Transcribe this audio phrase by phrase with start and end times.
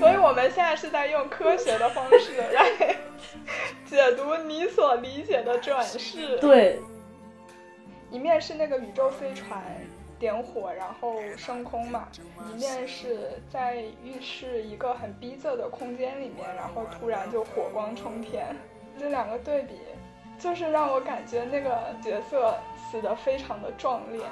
[0.00, 2.96] 所以我们现在是在用科学的方式来
[3.84, 6.38] 解读你所理解的转世。
[6.38, 6.80] 对，
[8.10, 9.62] 一面是那个宇宙飞船
[10.18, 12.08] 点火然后升空嘛，
[12.52, 18.56] 一面是在浴室一个很逼仄的空间里面，然后突然就火光冲天，
[18.98, 19.74] 这两个对比，
[20.38, 22.54] 就是让我感觉那个角色
[22.90, 24.22] 死的非常的壮烈。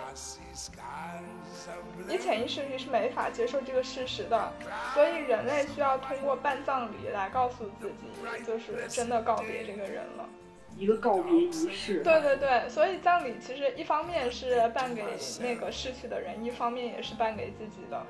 [2.09, 4.53] 你潜意识里是没法接受这个事实的，
[4.95, 10.29] 所以人类需要通过办葬礼来告诉自己，就是真的告别这个人了。
[10.77, 12.03] 一个告别仪式。
[12.03, 15.05] 对对对，所以葬礼其实一方面是办给
[15.41, 18.07] 那个逝去的人，一方面也是办给自己的。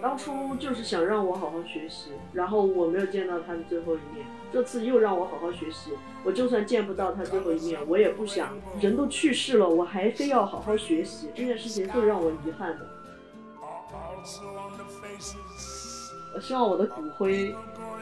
[0.00, 4.24] 当初就是想让我好好学习，然后我没有见到他的最后一面。
[4.52, 5.92] 这次又让我好好学习，
[6.24, 12.86] 我就算见不到他最后一面，我也不想人都去世了，我还非要好好学习，这件事情最让我遗憾的。
[16.34, 17.54] 我希望我的骨灰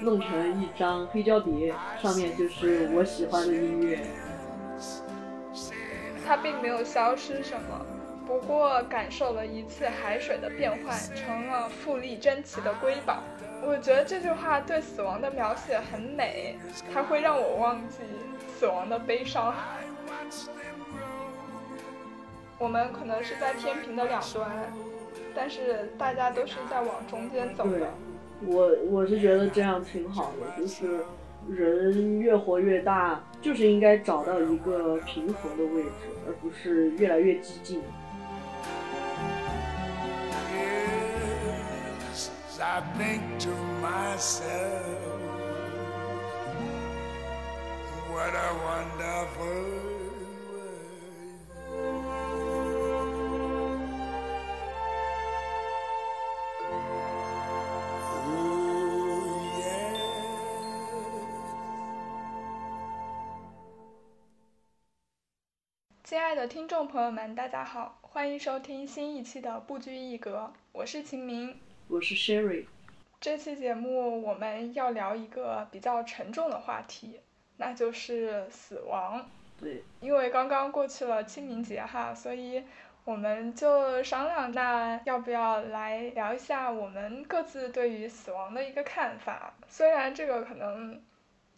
[0.03, 4.07] 弄成一张黑胶碟，上面就是我喜欢的音乐。
[6.27, 7.87] 他并没有消失什么。
[8.27, 13.23] 不过感受了一次海水的变换，成了富丽珍奇的瑰宝。
[13.65, 16.57] 我觉得这句话对死亡的描写很美，
[16.93, 17.99] 它会让我忘记
[18.59, 19.55] 死亡的悲伤。
[22.59, 24.51] 我们可能是在天平的两端，
[25.35, 27.89] 但是大家都是在往中间走的。
[28.45, 31.05] 我我是觉得这样挺好的，就是
[31.49, 35.91] 人越活越大，就是应该找到一个平衡的位置，
[36.27, 37.83] 而不是越来越激进。
[42.59, 43.51] I think to
[43.83, 44.83] myself,
[48.09, 49.47] what a wonderful
[50.51, 50.83] world.
[66.05, 71.61] 亲爱的听众朋友们，大家好，欢迎收听新一期的《不拘一格》，我是秦明。
[71.89, 72.67] 我是 Sherry，
[73.21, 77.21] 这期节目我们要聊一个比较沉重的话题，
[77.59, 79.25] 那就是死亡。
[79.59, 82.65] 对，因为刚刚过去了清明节哈，所以
[83.05, 89.55] 我们就商量，那要不要来聊一下我们各自对于死亡的一个看法？
[89.69, 91.01] 虽然这个可能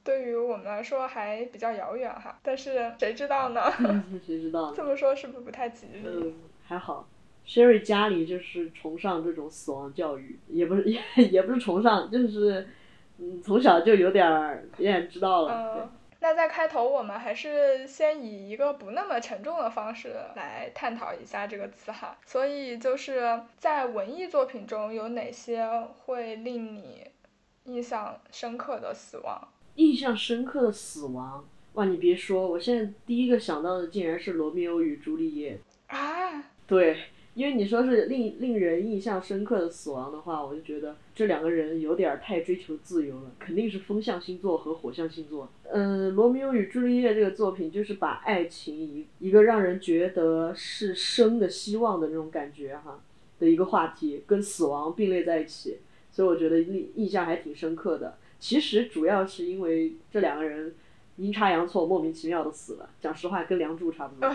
[0.04, 3.72] 对于我们来说还比较遥远哈，但是谁知道呢？
[4.26, 4.74] 谁知道？
[4.74, 6.02] 这么说是不是不太吉利？
[6.04, 6.34] 嗯，
[6.66, 7.08] 还好。
[7.48, 11.00] Sherry 家里就是崇尚这种死亡教育，也不是也
[11.32, 12.68] 也不是崇尚，就是
[13.16, 15.80] 嗯从小就有点儿有点知道了。
[15.80, 22.18] 嗯，那在开头我们还是先以一个不那么沉重的方式来探讨一下这个词哈。
[22.26, 25.66] 所以就是在文艺作品中有哪些
[26.00, 27.06] 会令你
[27.64, 29.48] 印象深刻的死亡？
[29.76, 31.42] 印象深刻的死亡？
[31.72, 35.58] 哇，你别说，我现在第一个想到的竟然是《罗密欧与朱丽叶》
[35.96, 36.44] 啊！
[36.66, 36.98] 对。
[37.38, 45.48] 因为你说是令令人印象深刻的死亡的话，我就觉得这两个人有点太追求自由了，肯定是风象星座和火象星座。
[45.70, 52.98] 嗯，《罗密欧与朱丽叶》这个作品就是把爱情一一个让人觉得是生的希望的那种感觉哈
[53.38, 55.78] 的一个话题，跟死亡并列在一起，
[56.10, 58.18] 所以我觉得印印象还挺深刻的。
[58.40, 60.74] 其实主要是因为这两个人
[61.14, 62.90] 阴差阳错、莫名其妙的死了。
[63.00, 64.28] 讲实话，跟梁祝差不多。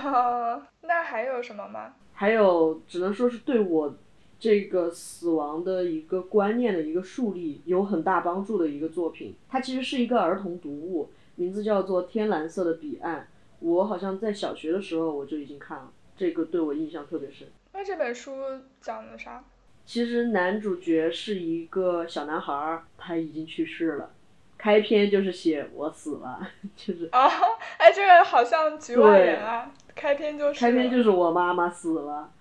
[0.83, 1.95] 那还有什么吗？
[2.23, 3.97] 还有，只能说是对我
[4.39, 9.35] 这个死亡的一个观念的一个树立有很大帮助的一个作品。
[9.49, 13.19] 它其实是一个儿童读物，名字叫做《天蓝色的彼岸》。
[13.59, 17.49] 我好像在小学的时候我就已经看了，这个对我印象特别深。
[17.73, 18.31] 那这本书
[18.79, 19.43] 讲的啥？
[19.85, 24.11] 其实男主角是一个小男孩，他已经去世了。
[24.57, 26.39] 开篇就是写我死了，
[26.77, 27.07] 就是。
[27.07, 27.27] 啊，
[27.77, 29.69] 哎，这个好像局外人啊。
[29.95, 32.31] 开篇就是开篇就是我妈妈死了，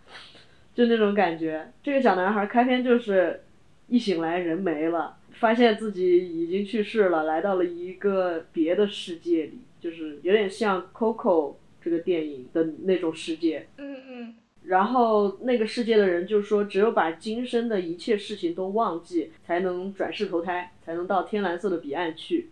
[0.75, 1.71] 就那种感觉。
[1.83, 3.43] 这个小男孩开篇就是
[3.89, 11.51] 一醒来人没了，发现自己已经去世了，来到了一个别的世界里，就是有点像《Coco》
[11.81, 13.69] 这个电影的那种世界。
[13.77, 14.35] 嗯嗯。
[14.65, 22.51] 然后那个世界的人就说，只有把今生的一切事情都忘记，才能转世投胎，才能到天蓝色的彼岸去。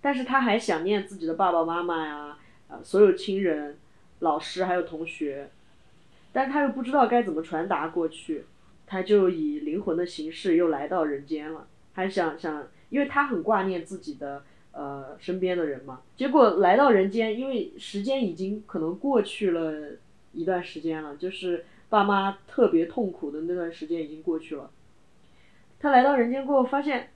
[0.00, 2.38] 但是他还想念自己的爸爸妈妈呀，
[2.68, 3.76] 呃，所有亲人。
[4.20, 5.50] 老师还有同学，
[6.32, 8.44] 但他又不知道该怎么传达过去，
[8.86, 16.02] 他就以灵魂的形式又来到人间了，还想想，因为他很挂念自己的呃身边的人嘛。
[16.16, 19.92] 结果来到人间，因为时间已经可能过去了
[20.32, 24.70] 一段时间了，就是爸妈特别痛苦的那段时间已经过去了。
[25.78, 27.08] 他来到人间过后，发现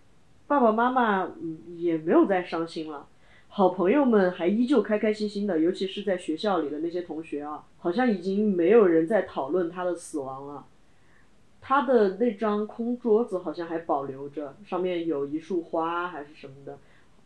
[0.47, 3.07] 爸爸妈妈嗯也没有再伤心了，
[3.57, 10.67] 好朋友们还依旧开开心心的，尤其是在学校里的那些同学啊，好像已经没有人在讨论他的死亡了。
[11.61, 16.79] 他的那张空桌子好像还保留着，上面有一束花还是什么的，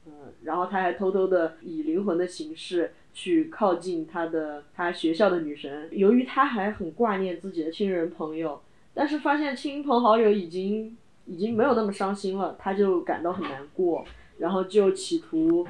[0.05, 5.89] 嗯，然后他还偷偷的以灵魂的形式去靠近他的他学校的女神。
[5.93, 8.61] 由于他还很挂念自己的亲人朋友，
[8.93, 10.95] 但是发现亲朋好友已经
[11.25, 14.05] 已经没有那么伤心了，他就感到很难过，
[14.37, 15.67] 然后就企图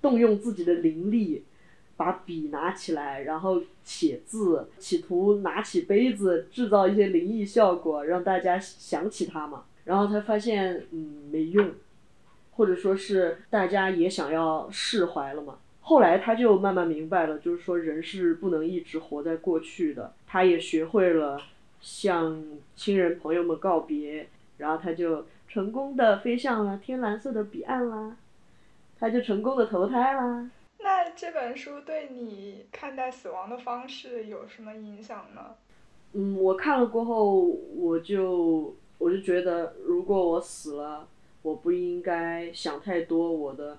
[0.00, 1.44] 动用自己的灵力。
[1.98, 9.64] 把笔拿起来，然后写字，企图拿起杯子制造一些灵异效果，让大家想起他嘛。
[9.82, 11.72] 然后他发现，嗯，没用，
[12.52, 15.58] 或者说是大家也想要释怀了嘛。
[15.80, 20.14] 后来他就慢慢明白了，就是说人是不能一直活在过去的。
[20.24, 21.40] 他也学会了
[21.80, 22.44] 向
[22.76, 24.28] 亲人朋友们告别，
[24.58, 28.16] 然后他就成功的飞向了天蓝色的彼岸啦，
[28.98, 30.50] 他就成功的投胎啦。
[30.80, 35.54] 那这本书对你看待死亡的方式有什么影响呢？
[36.12, 41.06] 嗯，我看了过后，我就我就觉得，如果我死了，
[41.42, 43.78] 我不应该想太多，我的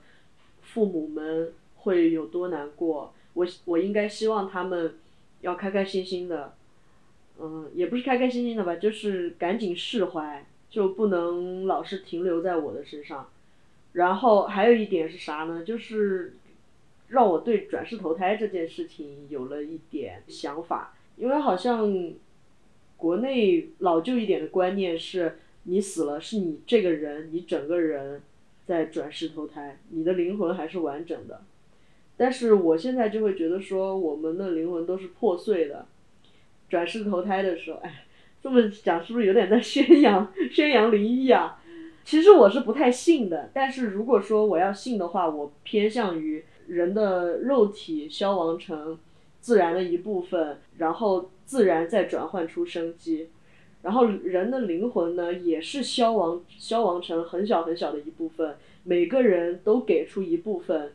[0.62, 3.13] 父母们会有多难过。
[3.33, 4.95] 我我应该希望他们
[5.42, 6.54] 要开开心心的，
[7.39, 13.27] 嗯，也不是开开心心的吧，就是赶紧释怀，就不能老是停留在我的身上。
[13.94, 15.63] 然后还有一点是啥呢？
[15.63, 16.33] 就是。
[17.09, 22.13] 让我对转世投胎这件事情有了一点想法，因为好像
[22.97, 28.21] 国内老旧一点的观念是，你死了是你这个人，你整个人
[28.68, 31.41] 在转世投胎，你的灵魂还是完整的。
[32.15, 35.88] 但是我现在就会觉得说，我们的灵魂都是破碎的。
[36.69, 38.06] 转世投胎的时候，哎，
[38.44, 41.58] 这么讲是不是有点在宣扬 宣扬灵异啊？
[42.09, 46.44] 其实我是不太信的，但是如果说我要信的话，我偏向于。
[46.67, 49.00] 人的肉体消亡成
[49.39, 53.29] 自然的一部分，然后自然再转换出生机，
[53.81, 60.91] 然后人的灵魂呢，也是消亡消亡成很小很小的一部分，每个人都给出一部分，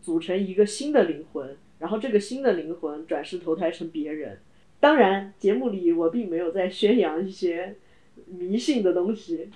[0.00, 4.38] 组成一个新的灵魂，然后这个新的灵魂转世投胎成别人。
[4.78, 7.74] 当然，节目里我并没有在宣扬一些
[8.26, 9.50] 迷信的东西，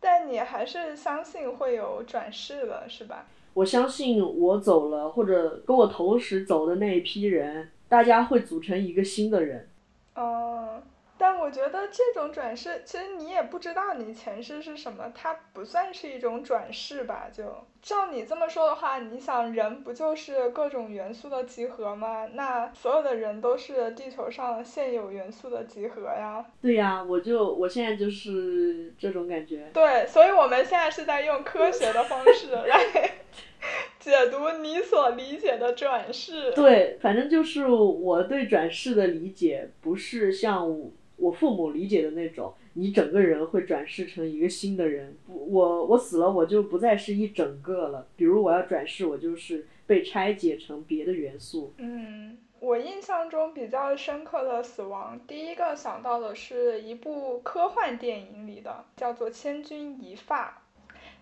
[0.00, 3.26] 但你还是相信会有转世的，是吧？
[3.54, 9.68] 我相信我走了，或者跟我同时走的那一批人，大家会组成一个新的人。
[10.14, 10.82] 哦。
[11.20, 17.26] 但我觉得这种转世，其实你也不知道你前世是什么，它不算是一种转世吧？
[17.30, 17.44] 就
[17.82, 22.26] 照你这么说的话，你想人不就是各种元素的集合吗？
[22.32, 26.42] 那所有的人都是地球上现有元素的集合呀。
[26.62, 29.68] 对呀，我就我现在就是这种感觉。
[29.74, 33.12] 对，所以我们现在是在用科学的方式来
[34.00, 36.52] 解读你所理解的转世。
[36.52, 40.90] 对，反正就是我对转世的理解，不是像。
[41.22, 45.14] 我父母理解的那种，你整个人会转世成一个新的人。
[45.26, 48.06] 我我死了，我就不再是一整个了。
[48.16, 51.74] 比如我要转世，我就是被拆解成别的元素。
[51.76, 60.48] 嗯，我印象中比较深刻的死亡，第一个想到的是一部科幻电影里的，叫做《千钧一发》。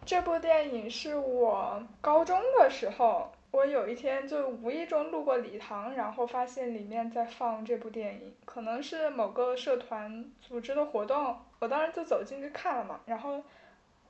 [0.06, 3.30] 这部电影是我高中的时候。
[3.50, 13.00] 我有一天就无意中路过礼堂，然后发现里面在放这部电影，可能是某个社团组织的活动，我当时就走进去看了嘛。
[13.06, 13.42] 然后，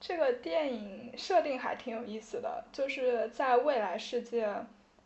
[0.00, 4.52] 这个电影设定还挺有意思的，就是在未来世界，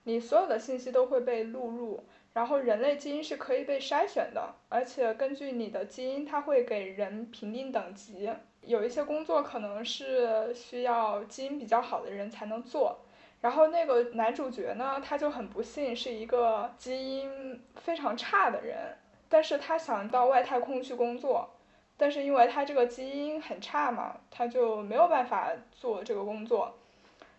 [0.05, 8.31] 你所有的信息都会被录入，然后人类基因是可以被筛选的，而且根据你的基因，它会给人评定等级，
[8.62, 12.99] 有一些工作可能是需要基因比较好的人才能做。
[13.40, 18.97] 然后那个男主角呢，他就很不幸是一个基因非常差的人，
[19.28, 21.50] 但是他想到外太空去工作，
[21.97, 26.73] 但是因为他这个基因很差嘛，他就没有办法做这个工作，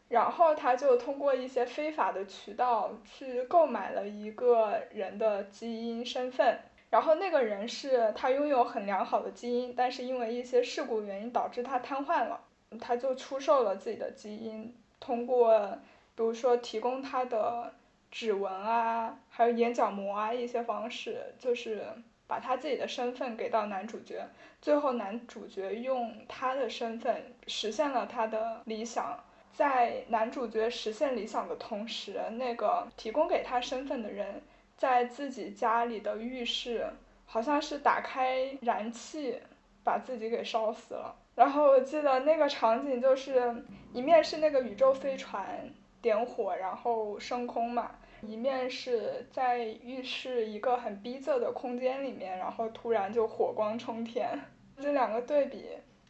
[0.09, 6.59] 然后他就通过一些非法的渠道去购买了一个人的基因身份，
[6.93, 12.39] 然后那个人是他拥有很良好的基因，但是因为一些事故原因导致他瘫痪了，
[12.79, 15.79] 他就出售了自己的基因，通过。
[16.15, 17.73] 比如说提供他的
[18.12, 21.83] 指纹啊，还有眼角膜啊一些方式，就是
[22.27, 24.23] 把他自己的身份给到男主角，
[24.62, 29.19] 最后男主角用他的身份实现了他的理想。
[29.55, 34.43] 在男主角实现理想的同时，那个提供给他身份的人，
[34.83, 36.85] 在自己家里的浴室
[37.25, 39.39] 好像是打开燃气
[39.81, 41.15] 把自己给烧死了。
[41.35, 43.63] 然后我记得那个场景就是
[43.93, 47.91] 一面是那个宇宙飞船点火然后升空嘛，
[48.23, 54.37] 一面是在浴室一个很逼仄的空间里面，然后突然就火光冲天，
[54.81, 55.69] 这两个对比。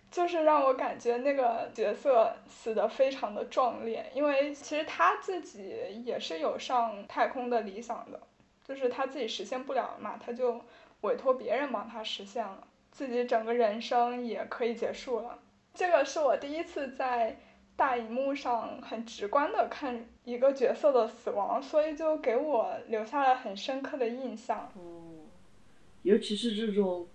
[0.10, 5.76] 就是让我感觉那个角色死的非常的壮烈，因为其实他自己
[6.06, 8.20] 也是有上太空的理想的，
[8.64, 10.62] 就是他自己实现不了嘛，他就
[11.02, 15.40] 委托别人帮他实现了，自己整个人生也可以结束了。
[15.74, 17.38] 这个是我第一次在
[17.76, 24.72] 大荧幕上很直观的看一个角色的死亡，所以就给我留下了很深刻的印象。
[24.76, 25.26] 哦，
[26.02, 27.08] 尤其是这种。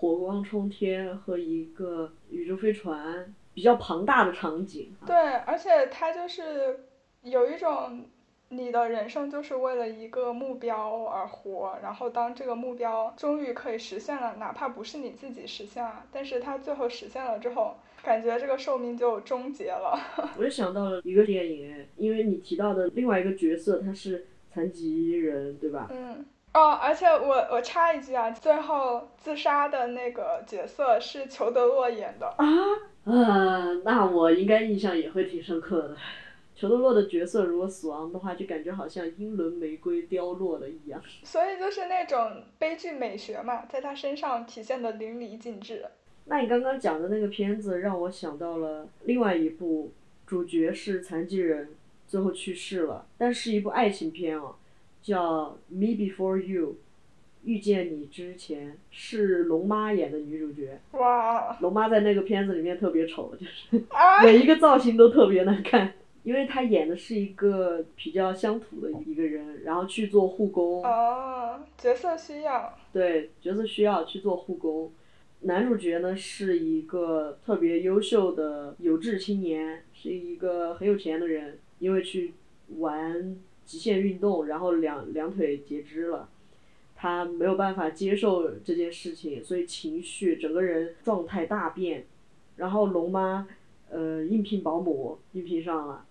[0.00, 4.94] 火光冲天和一个宇宙飞船比较庞大的场景。
[5.04, 6.86] 对，而且它就是
[7.22, 8.08] 有一种
[8.50, 19.98] 你的人生就是为了一个目标而活，然后当这个目标终于可以实现了，哪怕不是你自己实现了，但是它最后实现了之后，感觉这个寿命就终结了。
[20.38, 25.88] 我就想到了一个电影，因为你提到的另外一个角色他是残疾人，对吧？
[25.90, 26.24] 嗯。
[26.54, 32.46] 哦，而且我我插一句啊，最后自杀的那个角色是裘德洛演的啊，
[33.04, 35.96] 嗯，那我应该印象也会挺深刻的。
[36.58, 41.00] 裘德洛的角色如果死亡的话，就感觉好像英伦玫瑰凋落了一样。
[41.22, 45.86] 所以就是那种悲剧美学嘛，在他身上体现的淋漓尽致。
[46.24, 49.92] 那你刚刚讲的那个片子让我想到了另外一部，
[50.26, 51.68] 主角是残疾人，
[52.08, 54.56] 最后去世了，但是一部爱情片哦。
[55.00, 56.66] 叫《Me Before You》，
[57.44, 60.80] 遇见你之前是龙妈演的女主角。
[60.90, 61.56] 哇！
[61.60, 63.84] 龙妈在那个片子里面特别丑，就是
[64.24, 65.94] 每一个造型都特别难看，
[66.28, 70.84] 因为他演的是一个比较乡土的一个人，然后去做护工。
[70.84, 72.74] 哦，角色需要。
[72.92, 74.92] 对，角色需要去做护工。
[75.40, 82.34] 男主角呢是一个特别优秀的有志青年，是一个很有钱的人，因为去
[82.76, 83.38] 玩。
[83.64, 86.26] 极限运动，然后两两腿截肢了，
[86.96, 92.06] 他没有办法接受这件事情，所以情绪整个人状态大变。
[92.56, 93.46] 然后龙妈，
[93.90, 96.02] 呃，应聘保姆，应聘上了，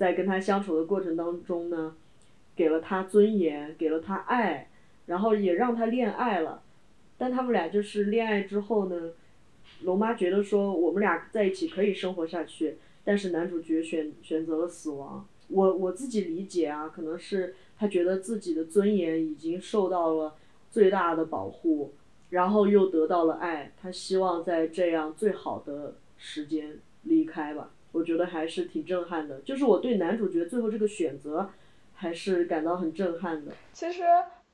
[0.00, 1.94] 在跟他相处的过程当中呢，
[2.56, 4.70] 给了他尊严，给了他爱，
[5.04, 6.62] 然后也让他恋爱了。
[7.18, 9.10] 但他们俩就是恋爱之后呢，
[9.82, 15.26] 龙妈觉得说我们俩在一起可以生活下去，但是男主角选选择了死亡。
[15.48, 20.34] 我我自己理解啊，可能是他觉得自己的尊严已经受到了
[20.70, 21.92] 最大的保护，
[22.30, 27.70] 然后又得到了爱，他希望在这样最好的时间离开吧。
[27.92, 31.50] 我觉得还是挺震撼的，就是我对男主角最后这个选择，
[31.94, 33.52] 还是感到很震撼的。
[33.72, 34.04] 其实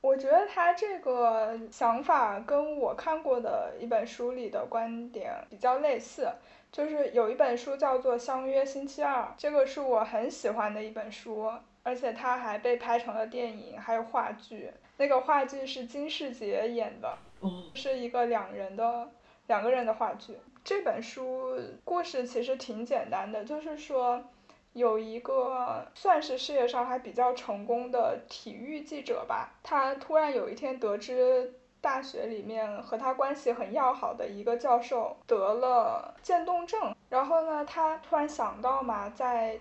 [0.01, 6.27] 我觉得他这个想法跟我看过的一本书里的观点比较类似。
[6.69, 11.49] 就是有一本书叫做《相约星期二》，这个是我很喜欢的一本书，
[11.81, 14.69] 而且它还被拍成了电影，还有话剧。
[14.97, 17.17] 那个话剧是金世杰演的，
[17.73, 19.09] 是一个两人的
[19.47, 20.33] 两个人的话剧。
[20.67, 24.21] 这本书故事其实挺简单的，就是说
[24.73, 31.53] 有一个算是事业上还比较成功的体育记者吧，他突然有一天得知。
[31.79, 39.57] 大学里面和他关系很要好的一个教授得了渐冻症，然后呢，他突然想到嘛，在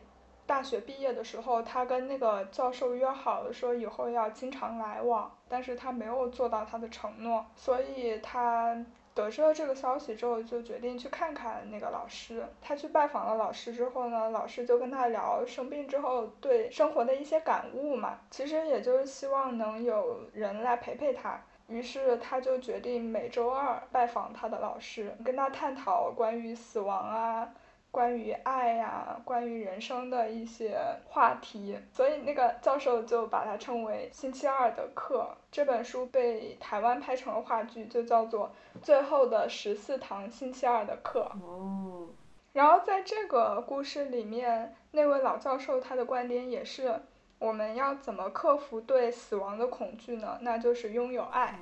[0.47, 8.85] 大学毕业的时候，他跟那个教授约好了说以后要经常来往，但是他没有做到他的承诺，所以他
[9.16, 12.44] 得知了这个消息之后，就决定去看看那个老师。
[12.61, 21.40] 他去拜访了老师之后呢，老师就跟他聊生病之后对生活的一些感悟嘛，其实也就是希望能有人来陪陪他。
[21.68, 27.50] 于是他就决定每周二拜访他的老师，跟他探讨关于死亡啊、
[27.97, 31.79] 关于爱呀、关于人生的一些话题。
[31.91, 35.35] 所以那个教授就把它称为“星期二的课”。
[35.50, 38.53] 这本书被台湾拍成了话剧，就叫做
[38.85, 41.33] 《最后的十四堂星期二的课》。
[41.43, 42.11] 哦。
[42.53, 47.00] 然后在这个故事里面，那位老教授他的观点也是。
[47.38, 50.38] 我们要怎么克服对死亡的恐惧呢？
[50.43, 51.59] 那就是拥有爱。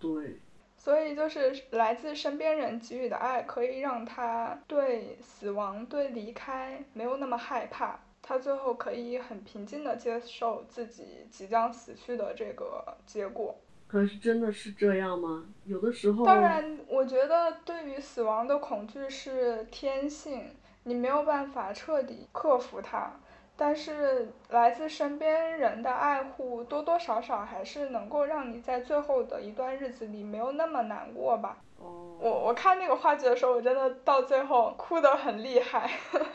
[0.00, 0.40] 对。
[0.82, 8.00] 所以就是来自身边人给予的爱，可以让他对死亡、对离开没有那么害怕。
[8.22, 13.54] 他最后可以很平静的接受自己即将死去的这个结果。
[13.86, 15.44] 可是真的是这样吗？
[15.66, 16.24] 有的时候。
[16.24, 23.12] 当然，我觉得对于死亡的恐惧是天性，你没有办法彻底克服它。
[23.62, 31.58] 但是来自身边人的爱护，多多少少还是能够让你在最后的一段日子里没有那么难过吧。
[31.76, 32.16] 哦。
[32.18, 35.90] 我我看那个话剧的时候，我真的到最后哭得很厉害。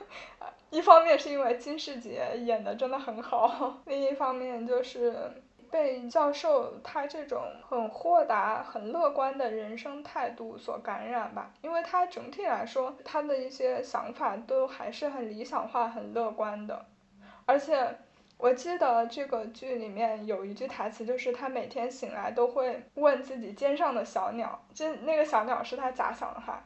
[0.69, 5.15] 一方面是因为金世杰演的真的很好， 另一方面就是
[5.71, 11.51] 被教授他这种很豁达、很乐观的人生态度所感染吧。
[11.63, 16.85] 因为他整体来说，他的一些想法都还是很理想化、很乐观的。
[17.45, 17.97] 而且
[18.37, 26.63] 我记得这个剧里面有一句台词，就是他每天醒来都会问自己肩上的小鸟，就那个小鸟是他假想的哈，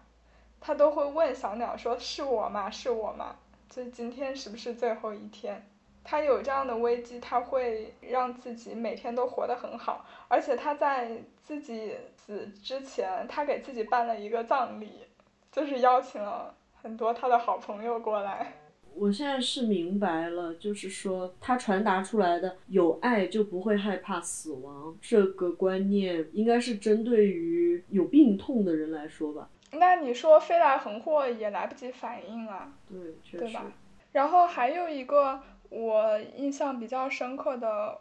[0.59, 2.69] 他都会问小鸟说：“是我吗？
[2.71, 3.35] 是我吗？”
[3.69, 5.63] 就今天是不是最后一天？
[6.03, 11.11] 他有这样的危机，他会让自己每天都活得很好，而且他在
[11.43, 15.05] 自己死之前，他给自己办了一个葬礼，
[15.51, 18.53] 就是邀请了很多他的好朋友过来。
[18.99, 29.49] 我现在是明白了，就是说他传达出来的有爱就不会害怕死亡这个观念，应该是针对于有病痛的人来说吧。
[29.71, 32.73] 那你说飞来横祸也来不及反应啊？
[32.89, 33.45] 对，确实。
[33.45, 33.71] 对吧？
[34.11, 35.39] 然后还有一个
[35.69, 37.99] 我印象比较深刻的，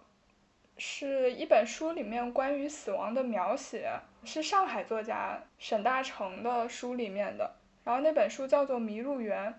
[0.78, 3.92] 是一本书里面关于死亡的描写，
[4.24, 7.54] 是上海作家沈大成的书里面的。
[7.84, 9.50] 然后那本书叫做《迷路园》，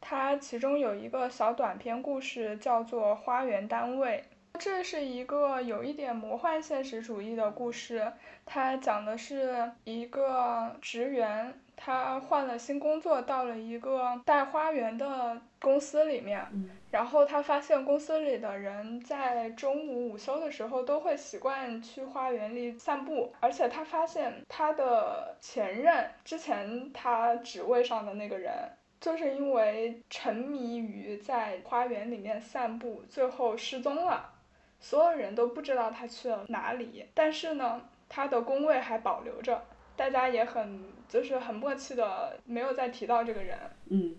[0.00, 4.24] 它其中有一个小短篇故事叫做《花园单位》。
[4.58, 8.10] 这是一个有一点魔幻现实主义的故事，
[8.46, 16.42] 它讲的是一个职员，他换了新工作，到了一个带花园的公司里面，
[16.90, 28.54] 然后他发现公司里的人在中午午休的时候都会习惯去花园里散步，而且他发现他的前任，之前他职位上的那个人。
[29.00, 34.32] 就是因为沉迷于在花园里面散步，最后失踪了。
[34.78, 39.64] 所有人都不知道他去了哪里，但是呢，他的工位还保留着，
[39.96, 43.58] 大家也很就是很默契的没有再提到这个人。
[43.88, 44.16] 嗯。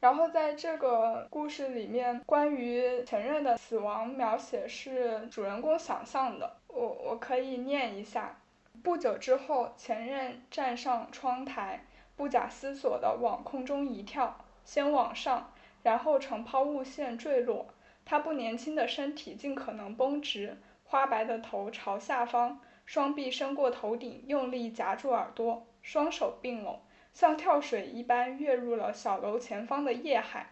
[0.00, 8.40] 然后在这个故事里面，关于前任的死亡描写是主人公想象的，我我可以念一下：
[8.82, 11.84] 不久之后，前任站上窗台，
[12.16, 17.66] 不假思索地往空中一跳，先往上，然后呈抛物线坠落。
[18.04, 26.80] 他不年轻的身体尽可能绷直，花白的头朝下方，双臂伸过头顶，用力夹住耳朵，双手并拢，
[27.14, 30.50] 像跳水一般跃入了小楼前方的夜海。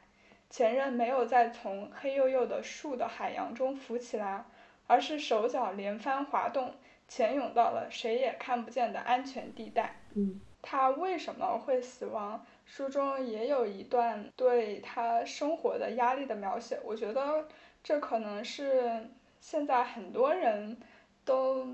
[0.49, 4.44] 前任没有再从黑黝黝的树的海洋中浮起来，
[4.87, 6.75] 而是手脚连番滑动，
[7.07, 9.96] 潜泳到了谁也看不见的安全地带。
[10.14, 12.44] 嗯，他为什么会死亡？
[12.66, 17.49] 书中也有一段对他生活的压力的描写，我觉得
[17.83, 19.09] 这可能是
[19.40, 20.79] 现在很多人
[21.25, 21.66] 都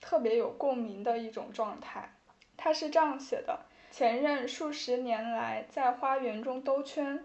[0.00, 2.12] 特别有共鸣的一种状态。
[2.56, 7.24] 他是这样写的：前任数十年来在花园中兜圈，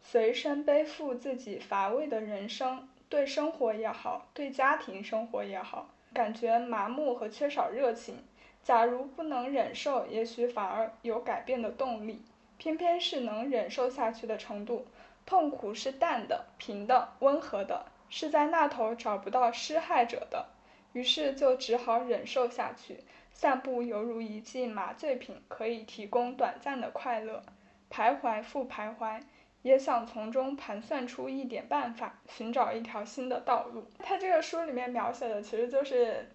[0.00, 8.22] 随身背负自己乏味的人生，对生活也好，对家庭生活也好，感觉麻木和缺少热情。
[8.62, 12.22] 假如不能忍受，也许反而有改变的动力。
[12.58, 14.86] 偏偏是能忍受下去的程度，
[15.26, 20.46] 痛苦是淡的、平的、温和的，是在那头找不到施害者的，
[20.92, 23.00] 于是就只好忍受下去。
[23.32, 27.42] 散步犹如一剂麻醉品，可以提供短暂的快乐。
[27.90, 29.20] 徘徊复徘徊，
[29.62, 33.90] 也想从中盘算出一点办法，寻找一条新的道路。
[33.98, 36.30] 他这个书里面描写的，其实就是，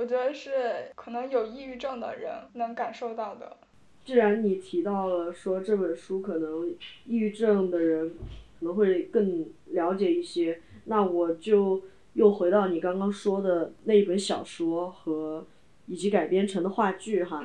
[0.00, 0.50] 我觉得是
[0.94, 3.58] 可能有抑郁症的人能感受到的。
[4.02, 6.70] 既然你提到了说这本书可能
[7.04, 8.08] 抑郁症的人
[8.58, 11.82] 可能会更了解一些，那我就
[12.14, 15.44] 又回到你刚刚说的那一本小说和
[15.86, 17.44] 以及改编成的话剧哈。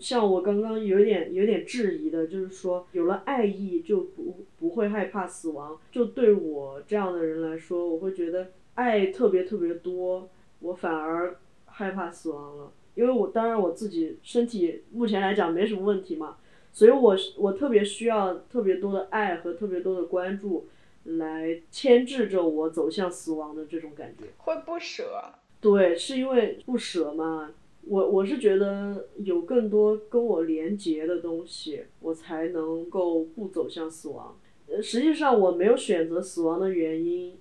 [0.00, 5.78] 像我刚刚有点有点质疑的，就是说有了爱意就不不会害怕死亡。
[5.92, 10.26] 就对我这样的人来说，我会觉得爱特别特别多，
[10.60, 11.36] 我反而
[11.76, 12.72] 害怕死亡了。
[12.94, 16.38] 因为我当然我自己身体目前来讲没什么问题嘛，
[16.72, 20.66] 所以我我特别需要特别多的爱和特别多的关注，
[21.04, 24.24] 来牵制着我走向死亡的这种感觉。
[24.38, 25.34] 会不舍。
[25.60, 27.52] 对，是因为不舍嘛。
[27.82, 34.38] 我我是觉得有更多跟我连结的东西，我才能够不走向死亡。
[34.68, 37.38] 呃，实际上我没有选择死亡的原因，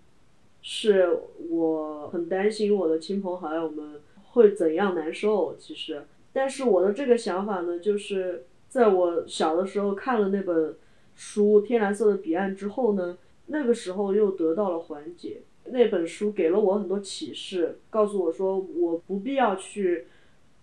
[0.62, 1.18] 是
[1.50, 4.02] 我很担心我的亲朋好友们。
[4.36, 5.56] 会怎样难受？
[5.58, 10.76] 其实，但是我的这个想法呢，就是在我小的时候看了那本
[11.16, 13.18] 书《天蓝色的彼岸》之后呢，
[13.48, 15.42] 那个时候又得到了缓解。
[15.68, 20.06] 那本书给了我很多启示，告诉我说我不必要去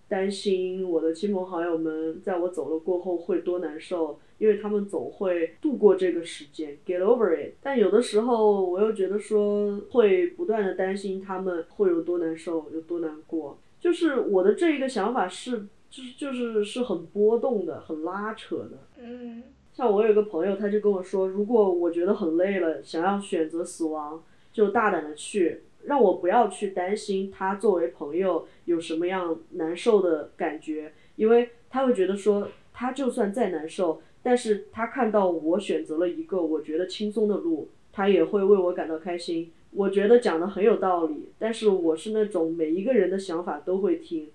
[0.06, 7.54] 担心我的亲朋好友们在我走了过后会多难受，因为他们总会度过这个时间，get over it。
[7.62, 13.58] 但有的时候我又觉得说会不断的担心他们会有多难受，有多难过。
[13.82, 18.78] 就是我的这一个想法是，就是就是是很波动的，很拉扯的。
[18.96, 19.42] 嗯
[19.72, 39.50] 像我有一个朋友，他就跟我说，如果我觉得很累了，想要选择死亡，就大胆的去，让我不要去担心他作为朋友有什么样难受的感觉，因为他会觉得说，他就算再难受，但是他看到我选择了一个我觉得轻松的路，他也会为我感到开心。
[39.72, 44.30] 我觉得讲的很有道理，但是我是那种每一个人的想法都会听。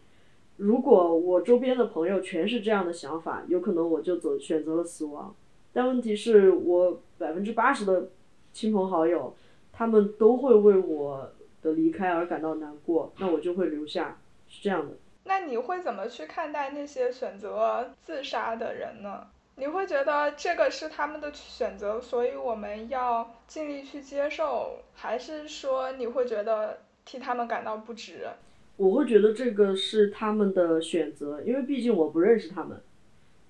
[0.57, 5.35] 如果我周边的朋友全是这样的想法，有可能我就走选择了死亡。
[5.71, 8.09] 但问题是我百分之八十的
[8.51, 9.35] 亲朋好友，
[9.71, 14.95] 他们都会为我的离开而感到难过，那我就会留下，是这样的。
[15.25, 19.27] 那你会怎么去看待那些选择自杀的人呢？
[19.59, 28.27] 你会觉得这个是他们的选择，所以我们要尽力去接受，还是说你会觉得替他们感到不值？
[28.75, 32.79] 我会觉得这个是他们的选择，因为毕竟我不认识他们，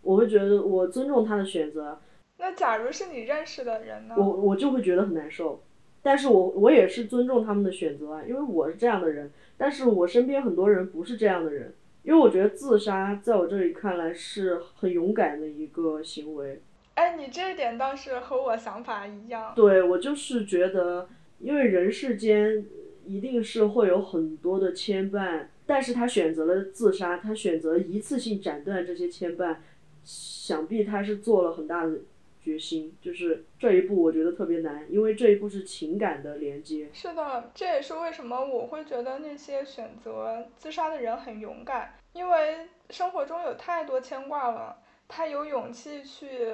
[0.01, 1.99] 我会觉得我尊重他的选择，
[2.37, 4.15] 那假如是你认识的人呢？
[4.17, 5.61] 我我就会觉得很难受。
[6.01, 11.73] 但是我我也是尊重他们的选择啊，因为我是这样的人，但是我身边很多人不是这样的人，
[12.07, 16.61] 因为我觉得自杀在我这里看来是很勇敢的一个行为。
[16.93, 19.51] 哎，你这一点倒是和我想法一样。
[19.53, 22.65] 对我就是觉得，因为人世间
[23.05, 29.57] 一定是会有很多的牵绊，但是他选择了自杀，他选择一次性斩断这些牵绊，
[30.05, 31.97] 想必他是做了很大的
[32.41, 32.95] 决心。
[33.01, 36.87] 就是这一步，我觉得特别难，因为这一步是情感的连接。
[36.93, 44.75] 是的，这也是为什么我会觉得那些选择自杀的人很勇敢，因为生活中有太多牵挂了，
[45.07, 46.51] 他有勇气去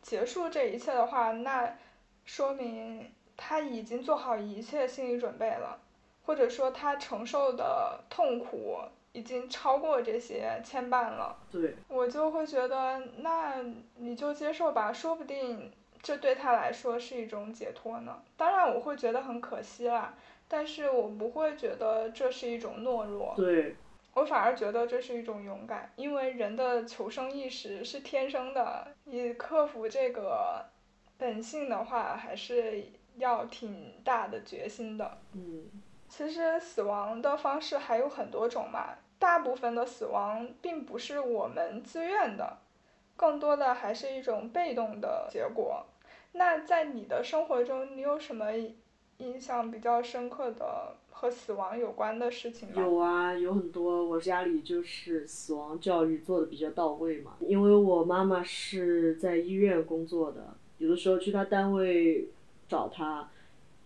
[0.00, 1.76] 结束这一切的话，那
[2.24, 5.80] 说明他已经做好一切心理准备了，
[6.24, 8.78] 或者说他承受的痛苦
[9.10, 11.36] 已经超过这些牵绊了。
[11.50, 13.56] 对，我就会觉得，那
[13.96, 18.22] 你就接受吧，说不定这对他来说是一种解脱呢。
[18.36, 20.14] 当然，我会觉得很可惜啦，
[20.46, 23.74] 但是我不会觉得这是一种懦弱，对，
[24.16, 30.64] 我反而觉得这是一种勇敢，因为人的求生意识是天生的，你克服这个
[31.18, 32.82] 本性的话，还是
[33.18, 35.18] 要挺大的决心的。
[35.34, 35.66] 嗯，
[36.08, 42.56] 其实死亡的方式还有很多种嘛，大部分的死亡并不是我们自愿的，
[43.16, 45.84] 更多的还是一种被动的结果。
[46.32, 48.46] 那在你的生活中，你有什么
[49.18, 52.74] 印象比较深刻的和死亡有关的事情吗？
[52.76, 54.06] 有啊，有很多。
[54.06, 62.28] 我家里就是死亡教育做的比较到位嘛，因为我妈妈是在医院工作的，有的时候去她单位
[62.68, 63.30] 找她，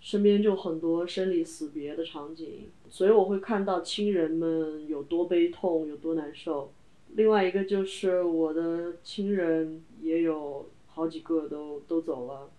[0.01, 6.73] 身边就很多生离死别的场景，所以我会看到亲人们有多悲痛，有多难受。
[7.15, 12.51] 另外一个就是我的亲人也有好几个都都走了，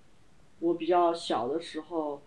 [0.60, 2.22] 我比较小的时候。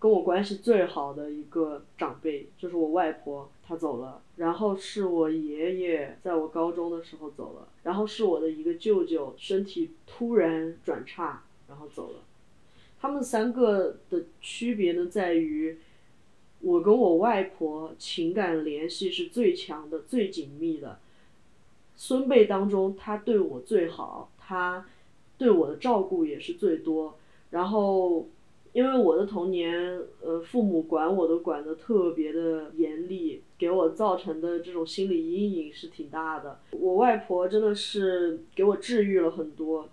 [0.00, 12.20] 跟我关系最好的一个长辈就是我外婆，她走了，然后是我爷爷，在我高中的时候走了，然后是我的一个舅舅，身体突然转差，然后走了。
[13.00, 15.78] 他们三个的区别呢，在于
[16.60, 21.00] 我跟我外婆情感联系是最强的、最紧密的。
[21.96, 24.86] 孙辈当中，他对我最好，他
[25.36, 27.18] 对我的照顾也是最多，
[27.50, 28.28] 然后。
[28.72, 36.60] 因为我的童年，呃，父母管我都管得特别的严厉，给我造成的这种心理阴影是挺大的。
[36.72, 39.88] 我外婆真的是给我治愈了很多，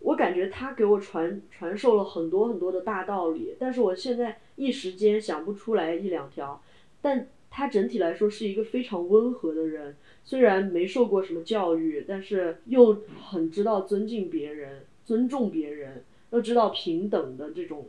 [0.00, 6.62] 我感觉她给我传传授了很多很多的大道理，但是我现在一时间想不出来一两条。
[7.02, 17.88] 但她整体来说是一个非常温和的人，虽然没受过什么教育，但是又很知道尊敬别人、尊重别人，又知道平等的这种。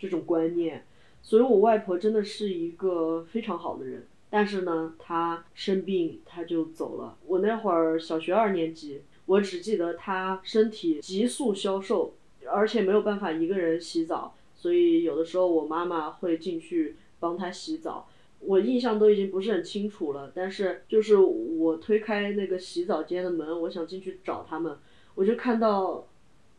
[0.00, 0.84] 这种观念，
[1.22, 4.06] 所以我外婆真的是一个非常好的人。
[4.30, 7.18] 但是呢，她生病，她就走了。
[7.26, 12.14] 我那会儿小学二年级，我只记得她身体急速消瘦，
[12.50, 18.08] 而且没有办法一个人洗澡，所以有的时候我妈妈会进去帮她洗澡。
[18.38, 24.78] 我印象都已经不是很清楚了，但是就是我推开那个洗澡间的门，我想进去找他们，
[25.16, 26.06] 我就看到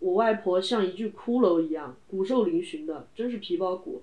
[0.02, 4.02] 我外婆像一具骷髅一样，骨瘦嶙峋的，真是皮包骨。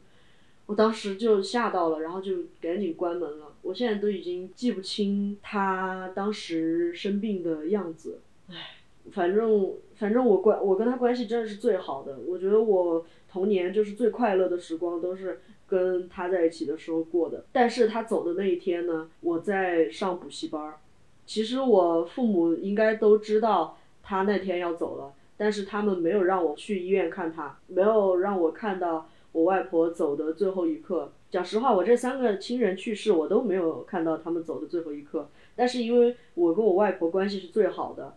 [0.64, 3.54] 我当时就吓到了，然后就赶紧关门了。
[3.62, 8.76] 我现在都已经记不清她当时生病的样子，唉，
[9.10, 12.18] 反正反正我关我跟她关系真的是最好的。
[12.26, 17.44] 我觉得我童年就是最快乐的时光都是跟她在一起的时候过的。
[17.50, 20.78] 但是她走的那一天呢，我在上补习班儿。
[21.26, 29.08] 其实我父母应该都知道她那天要走了，但是他们没有让我去医院看她，没有让我看到。
[29.30, 35.28] 我外婆走的最后一刻，讲实话，我这三个亲人去世，我都没有看到他们走的最后一刻。
[35.54, 38.14] 但是因为我跟我外婆关系是最好的，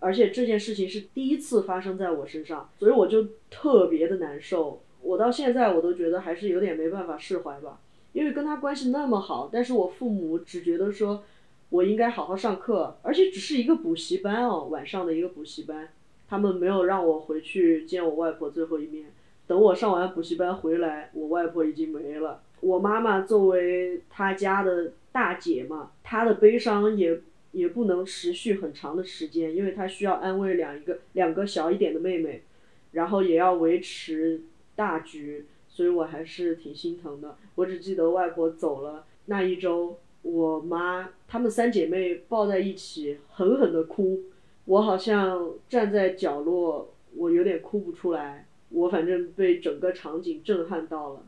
[0.00, 4.82] 而且这件事情是第一次发生在我身上，所以我就特别的难受。
[5.00, 7.80] 我到现在我都觉得还是有点没办法释怀吧，
[8.12, 11.22] 因为跟他关系那么好，但是我父母只觉得说
[11.70, 15.88] 我应该好好上课，而且只是一个补习班哦，晚上的一个补习班，
[16.28, 19.06] 他们没有让我回去见我外婆最后一面。
[19.46, 22.42] 等我上完补习班回来，我外婆已经没了。
[22.60, 27.18] 我妈妈作为她家的大姐嘛，她的悲伤也
[27.52, 32.42] 也不能持续很长的时间，因为她需要安慰两一个两个小一点的妹妹，
[32.92, 34.42] 然后也要维持
[34.76, 37.36] 大局，所以我还是挺心疼的。
[37.54, 44.24] 我只记得外婆走了那一周，我妈她们三姐妹抱在一起狠狠的哭，
[44.68, 48.46] 我好像站在角落，我有点哭不出来。
[48.68, 51.22] 我反正被整个场景震撼到了，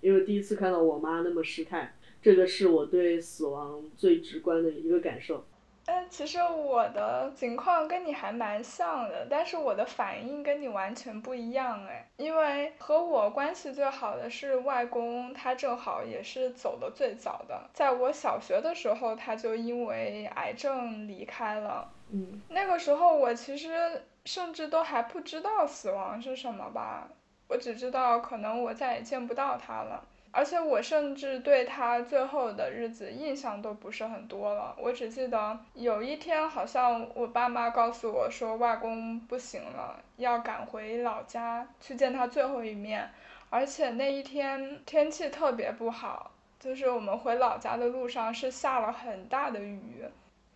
[0.00, 5.44] 因为第一次看到我妈那么失态，这个是我对死亡最直观的一个感受。
[5.86, 21.90] 嗯，其实我的情况跟你还蛮像的，但是我的反应跟你完全不一样哎，因为和我关系最好的是外公，他正好也是走的最早的，在我小学的时候他就因为癌症离开了。
[22.10, 24.02] 嗯，那个时候我其实。
[24.26, 27.06] 甚至都还不知道死亡是什么吧，
[27.46, 30.02] 我只知道可能我再也见不到他了，
[30.36, 34.76] 而且我甚至对他最后的日子印象都不是很多了。
[34.78, 43.10] 我只记得有一天，好像我爸妈告诉我说外公不行了，要赶回老家去见他最后一面，
[43.48, 50.04] 而且那一天天气特别不好，就是我们回老家的路上是下了很大的雨，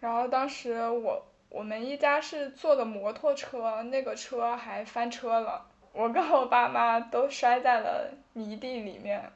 [0.01, 1.25] 然后当时我。
[1.53, 9.33] 我们一家是坐的摩托车，那个车还翻车了，我跟我爸妈都摔在了泥地里面。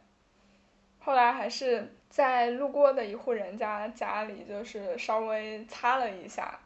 [1.05, 6.59] 后来还是在路过的一户人家家里，就是稍微擦了一下，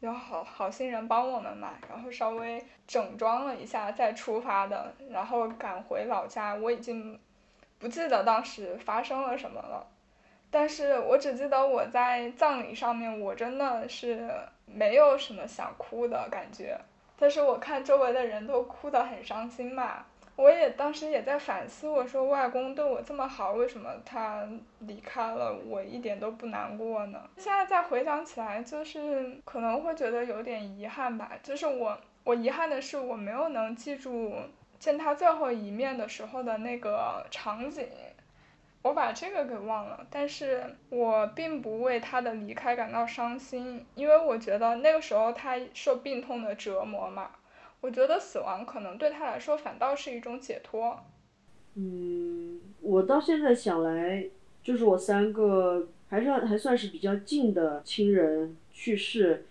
[0.00, 6.54] 有好好心人帮我们嘛，然后稍微整装了一下再出发的，然后赶回老家。
[6.54, 7.18] 我已经
[7.78, 9.86] 不记得当时发生了什么了，
[10.50, 14.30] 但是我只记得我在葬礼上面，我真的是。
[14.72, 16.78] 没有什么想哭的感觉，
[17.18, 20.06] 但是我看周围的人都哭得很伤心嘛，
[20.40, 24.42] 我也当时也在反思，我说外公对我这么好，为什么他
[24.78, 27.28] 离开了我一点都不难过呢？
[27.36, 34.34] 现在再回想起来，就是可能会觉得有点遗憾吧，就是我我遗憾的是我没有能记住
[34.78, 37.86] 见他最后一面的时候的那个场景。
[38.82, 47.30] 我把这个给忘了，但是我并不为他的离开感到伤心，因为我觉得那个时候他受病痛的折磨嘛，
[47.80, 50.98] 我觉得死亡可能对他来说反倒是一种解脱。
[51.74, 54.26] 嗯，我到现在想来，
[54.62, 59.44] 就是我三个还算还算是比较近的亲人去世，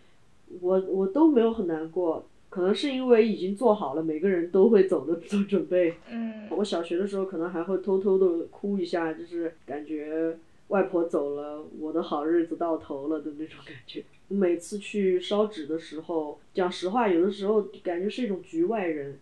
[0.62, 2.26] 我我都没有很难过。
[2.50, 5.96] 可能是因为已经做好了每个人都会走的 做准备。
[6.10, 6.48] 嗯。
[6.50, 10.38] 我小学的时候可能还会偷偷的哭一下，就是感觉
[10.70, 14.04] 外婆走了，我的好日子到头了的那种感觉。
[14.30, 19.20] 每次去烧纸的时候，讲实话，有的时候感觉是一种局外人，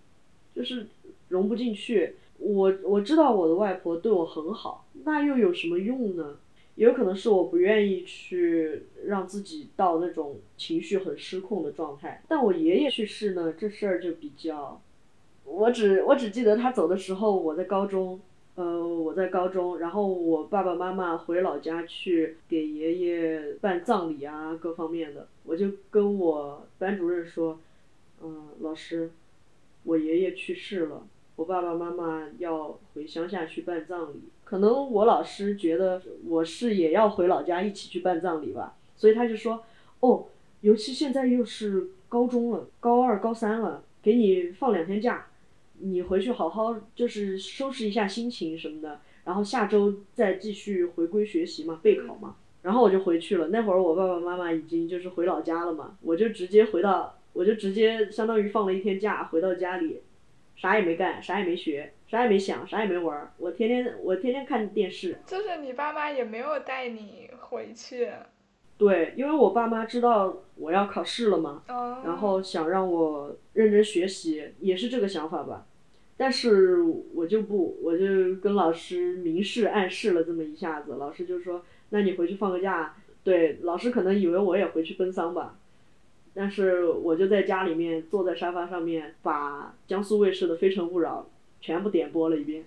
[0.55, 0.87] 就是
[1.29, 2.15] 融不进去。
[2.37, 6.37] 我我知道我的外婆对我很好，那又有什么用呢？
[6.75, 12.21] 也有可能是我不愿意去让自己到那种情绪很失控的状态。
[12.27, 14.79] 但我爷爷去世呢，这事儿就比较，
[15.45, 18.19] 我只我只记得他走的时候我在高中，
[18.57, 27.59] 呃，我在高中，然后我爸爸妈妈回老家去给爷爷办葬礼啊，各方面的，我就跟我班主任说，
[28.23, 29.11] 嗯，老师，
[29.83, 34.21] 我爷爷去世了，我爸爸妈妈要回乡下去办葬礼。
[34.43, 39.63] 可能我老师觉得我是也要回老家一起去办葬礼吧，所以他就说，
[39.99, 40.25] 哦，
[40.61, 45.27] 尤其现在又是高中了，高二高三了，给你放两天假，
[45.79, 52.35] 你回去好好就是收拾一下心情什么的，然后下周再继续回归学习嘛，备考嘛。
[52.63, 60.01] 然后我就回去了，那会儿我爸爸妈妈已经就是回老家了嘛，我就直接回到我就直接相当于放了一天假，回到家里，
[60.55, 65.17] 啥也没干，啥也没学，啥也没想，啥也没玩儿，我天天我天天看电视。
[65.25, 68.09] 就是你爸妈也没有带你回去。
[68.77, 72.01] 对，因为我爸妈知道我要考试了嘛，哦。
[72.05, 75.65] 然后想让我认真学习，也是这个想法吧。
[76.15, 76.81] 但是
[77.13, 85.57] 我就不，我就跟老师明示暗示了这么一下子，老师就说：“那你回去放个假。”对，老师可能以为我也回去奔丧吧，
[86.33, 91.27] 但是我就在家里面坐在沙发上面，把江苏卫视的《非诚勿扰》
[91.65, 92.63] 全部点播了一遍。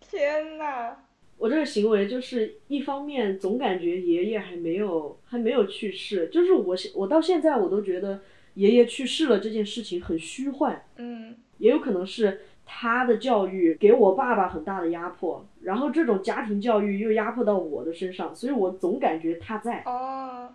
[0.00, 0.96] 天呐！
[1.38, 8.20] 我这个行为就是一方面总感觉爷爷还没有还没有去世，就是我我到现在我都觉得
[8.54, 10.84] 爷爷去世了这件事情很虚幻。
[10.96, 11.36] 嗯。
[11.58, 19.82] 也有可能是他的教育给我爸爸很大的压迫，然后这种家庭教育又压迫到我的身上，所以我总感觉他在。
[19.86, 20.52] 哦。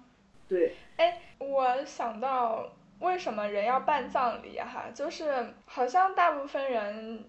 [0.50, 0.74] 对。
[0.98, 7.24] 哎，我想到为什么人要办葬礼哈，就是好像大部分人。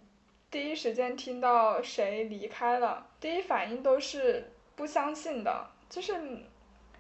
[0.51, 6.13] 第一时间听到谁离开了，第一反应都是不相信的，就是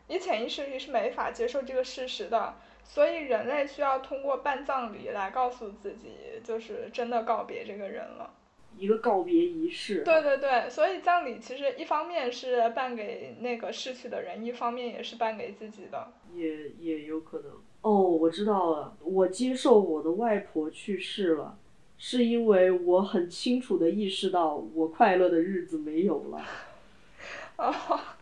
[0.08, 8.32] 你潜意识里是没法接受这个事实的，所以人类需要通过办葬礼来告诉自己，就是真的告别这个人了。
[8.74, 10.02] 一个告别仪式。
[10.02, 16.10] 对对对，所以葬礼其实一方面是办给那个逝去的人，一方面也是办给自己的。
[16.32, 17.52] 也也有可能。
[17.82, 21.58] 哦，我知道了，我接受我的外婆去世了。
[22.06, 26.44] 是因为我很清楚的意识到我快乐的日子没有了。
[27.56, 28.18] 啊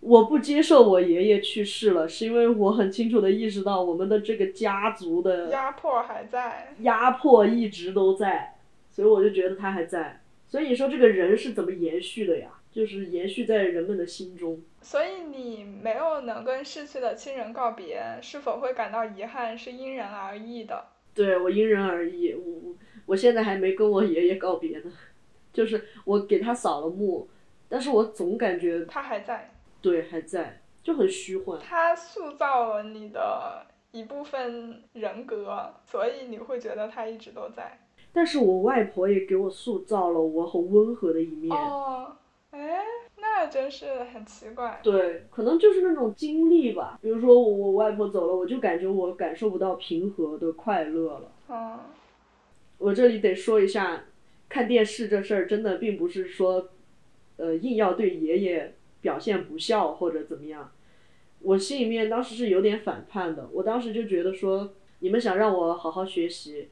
[0.00, 8.56] 我不接受我爷爷去世了，是因为我很清楚的意识到我们的这个家族的压迫还在，压迫一直都在，
[8.90, 10.20] 所以我就觉得他还在。
[10.48, 12.48] 所以你说这个人是怎么延续的呀？
[12.72, 14.60] 就是延续在人们的心中。
[14.82, 19.56] 所以你没有能跟逝去的亲人告别，是否会感到遗憾？
[19.56, 20.86] 是因人而异的。
[21.14, 22.74] 对我因人而异，我我。
[23.06, 24.92] 我现在还没跟我爷爷告别呢，
[25.52, 27.28] 就是我给他扫了墓，
[27.68, 31.58] 但是我总感觉他还在，对，还在，就很虚幻。
[31.60, 37.78] 他塑造了你的一部分人格，所以你会觉得他一直都在。
[38.12, 41.56] 但是我外婆也给我塑造了我很温和的一面。
[41.56, 42.16] 哦，
[42.50, 42.80] 哎，
[43.16, 44.80] 那真是很奇怪。
[44.82, 46.98] 对，可能就是那种经历吧。
[47.00, 51.32] 比如说我外婆走了，我就感觉我感受不到平和的快乐了。
[51.48, 51.78] 嗯。
[52.80, 54.06] 我这里得说一下，
[54.48, 56.70] 看电视这事儿真的并不是说，
[57.36, 60.72] 呃，硬要对爷爷表现不孝或者怎么样。
[61.40, 66.70] 我心里面当时是有点反叛的，我当时就觉得说，你们想让我好好学习，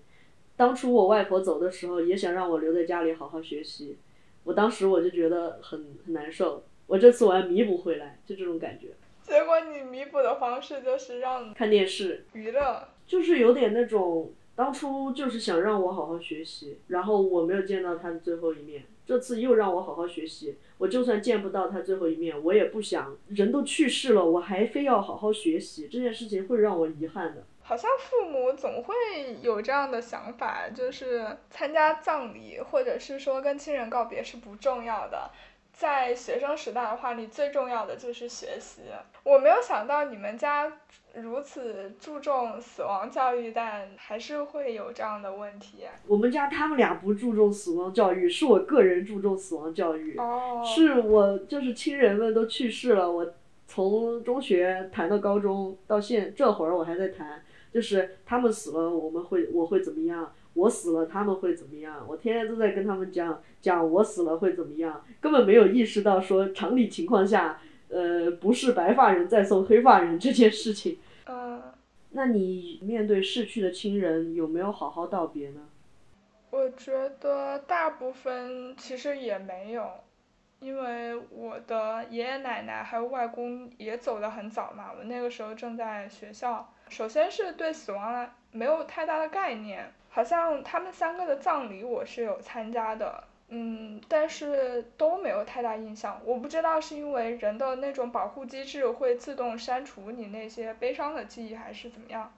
[0.56, 3.98] 当初我外婆走的时候也想让我留在家里好好学习，
[4.44, 8.88] 我当时我就觉得很很难受，我这次我要弥补回来，就这种感觉。
[9.22, 14.32] 结果你弥补的方式就是让看电视娱乐，就是有点那种。
[14.58, 18.82] 当初就是想让我好好学习，然后我没有见到他的最后一面。
[19.06, 27.44] 这次又让我好好学习，我就算见不到他最后一面，我也不想人都去世了，我还非要好好学习，这件事情会让我遗憾的。
[27.62, 28.94] 好像父母总会
[29.42, 35.30] 有这样的想法，就是参加葬礼或者是说跟亲人告别是不重要的。
[35.72, 38.80] 在学生时代的话，你最重要的就是学习。
[39.22, 40.80] 我没有想到你们家
[41.14, 45.84] 如此注重死亡教育，但还是会有这样的问题。
[46.06, 50.16] 我们家他们俩不注重死亡教育，是我个人注重死亡教育。
[50.16, 50.62] 哦。
[50.64, 53.32] 是我就是亲人们都去世了，我
[53.66, 57.42] 从中学谈到高中到现这会儿我还在谈，
[57.72, 60.32] 就是他们死了我们会我会怎么样。
[60.54, 62.04] 我死了，他们会怎么样？
[62.08, 70.98] 我天天都在跟他们讲讲我死了会怎么样，根本没有意识到说常理情况下，呃，不是白发人在送黑发人这件事情。
[71.26, 71.62] 嗯。
[72.10, 75.60] 那你面对逝去的亲人有没有好好道别呢？
[76.50, 79.90] 我觉得大部分其实也没有，
[80.60, 86.72] 因为我的爷爷奶奶还有外公也走得很早嘛，我那个时候正在学校。
[86.88, 89.92] 首先是对死亡没有太大的概念。
[90.08, 96.20] 好像他们三个的葬礼我是有参加的，嗯，但是都没有太大印象。
[96.24, 102.32] 我不知道是因为人的那种保护机制会自动删除你那些悲伤的记忆，还是怎么样？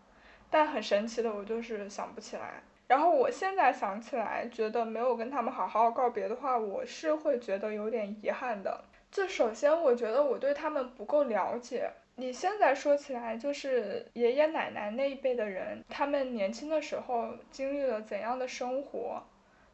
[0.51, 2.63] 但很神奇的，我就是想不起来。
[2.87, 8.85] 然后我现在想起来，觉得没有跟他们好好告别的话，我是会觉得有点遗憾的。
[9.13, 11.91] 就首先，我觉得我对他们不够了解。
[12.17, 19.23] 你现在说起来，就是爷爷奶奶那一辈的人，他们年轻的时候经历了怎样的生活，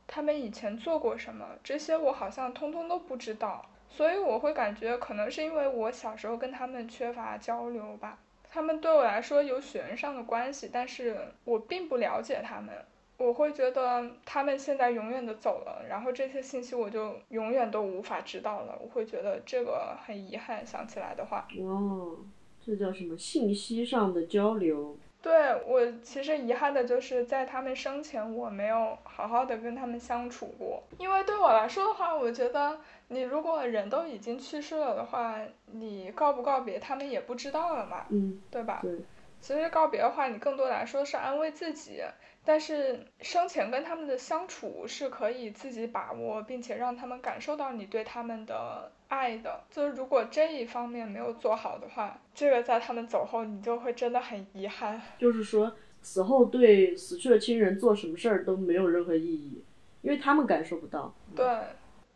[0.06, 8.18] 他们以前做过什么，这些我好像通通都不知道，所以我会感觉可能是因为我小时候跟他们缺乏交流吧。
[8.48, 12.74] 他们对我来说有血缘上的关系，但是我并不了解他们。
[13.18, 18.78] 我会觉得他们现在永远的走了，然后这些信息我就永远都无法知道了。
[18.80, 21.48] 我会觉得这个很遗憾，想起来的话。
[21.58, 22.18] 哦，
[22.60, 23.16] 这叫什么？
[23.16, 24.98] 信息上的交流。
[25.26, 35.40] 对我其实遗憾的就是在他们生前我没有好好的跟他们相处过，因为对我来说的话，我觉得你如果人都已经去世了的话，
[35.72, 38.78] 你告不告别他们也不知道了嘛，嗯，对吧？
[38.82, 38.92] 对。
[39.40, 42.02] 其实告别的话，你更多来说是安慰自己。
[42.44, 49.62] 但是生前跟他们的相处是可以自己把握，并且让他们感受到你对他们的爱的。
[49.70, 55.00] 就是如果这一方面没有做好的话，这个在他们走后，你就会真的很遗憾。
[55.18, 59.64] 就是说，死后对死去的亲人做什么事儿都没有任何意义，
[60.02, 61.14] 因为他们感受不到。
[61.34, 61.46] 对。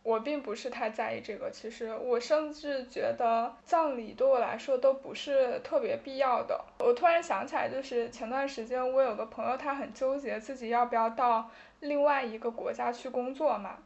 [0.02, 6.58] 我并不是太在意这个，其实我甚至觉得葬礼对我来说都不是特别必要的。
[6.78, 13.76] 我突然想起来，就是前段时间我有个朋友，他很纠结自己要不要到另外一个国家去工作嘛，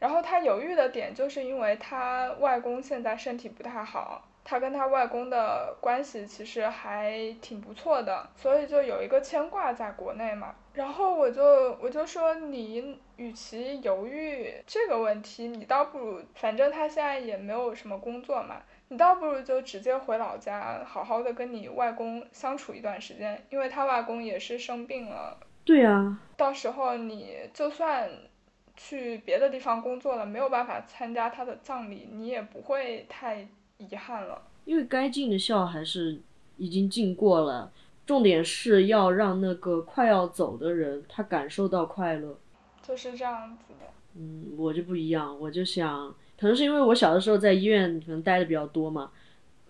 [0.00, 4.26] 然后他犹豫的点就是因为他外公现在身体不太好。
[4.42, 10.54] 他跟他外公的关系其实还挺不错的，所以就有一个牵挂在国内嘛。
[10.72, 25.38] 然后我就我就说，你与其犹豫这个问题，你倒不如，反正他现在也没有什么工作嘛，你倒不如就直接回老家，好好的跟你外公相处一段时间，因为他外公也是生病了。
[25.64, 26.18] 对呀。
[26.36, 28.08] 到时候你就算
[28.82, 33.46] 去别的地方工作了，没有办法参加他的葬礼，你也不会太。
[33.82, 36.20] 遗憾了，因为该尽的孝还是
[36.58, 37.72] 已经尽过了，
[38.04, 42.38] 重点是要让那个快要走的人他感受到快乐，
[42.82, 43.86] 就是这样子的。
[44.16, 49.10] 嗯，我就不一样，我就想，可能是因为我小的时候在医院可能待的比较多嘛，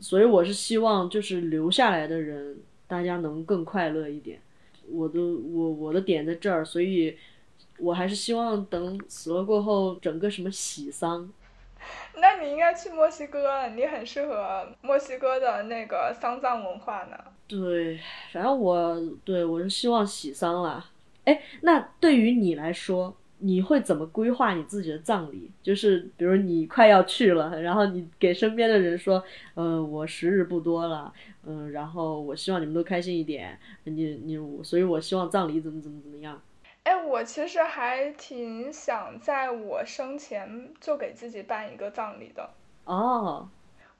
[0.00, 2.58] 所以我是希望就是留下来的人
[2.88, 4.40] 大家能更快乐一点。
[4.90, 7.16] 我的我我的点在这儿，所以
[7.80, 11.28] 我还是希望等死了过后整个什么喜丧。
[12.16, 17.16] 那你应该去墨西哥，你很适合墨西哥的那个丧葬文化呢。
[17.48, 17.98] 对，
[18.32, 20.84] 反正我对我是希望喜丧啦。
[21.24, 25.50] 哎，那对于你来说，你会怎么规划你自己的葬礼？
[25.62, 29.22] 就是比如你快要去了，然后你给身边的人说，
[29.54, 31.12] 嗯，我时日不多了，
[31.46, 36.40] 嗯，然后我希望你们都开心一点，你你，所以我希望葬礼怎么怎么怎么样。
[36.84, 42.50] 哎，我其实还挺想在我生前就给自己办一个葬礼的。
[42.84, 43.50] 哦。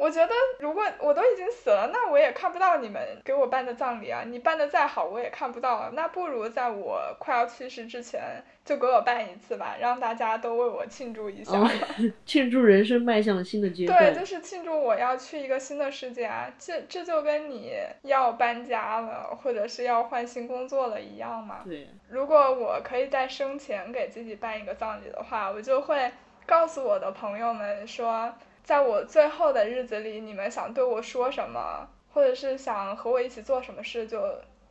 [0.01, 4.22] 我觉得，如果我都已经死了，那我也看不到你们给我办的葬礼啊！
[4.26, 5.90] 你办的再好，我也看不到。
[5.92, 11.53] 那不如在我快要去世之前，就给我办一次吧，让大家都为我庆祝一下。
[12.24, 13.98] 庆祝人生迈向了新的阶段。
[13.98, 16.51] 对，就是庆祝我要去一个新的世界啊！
[16.59, 21.61] 这这就跟你要搬家了，或者是要换新工作了一样嘛。
[21.66, 21.86] 对。
[22.09, 26.11] 如果我可以在生前给自己办一个葬礼的话，我就会
[26.46, 28.32] 告诉我的朋友们说。
[28.70, 34.22] 在我最后的日子里，你们想对我说什么，或者是想和我一起做什么事，就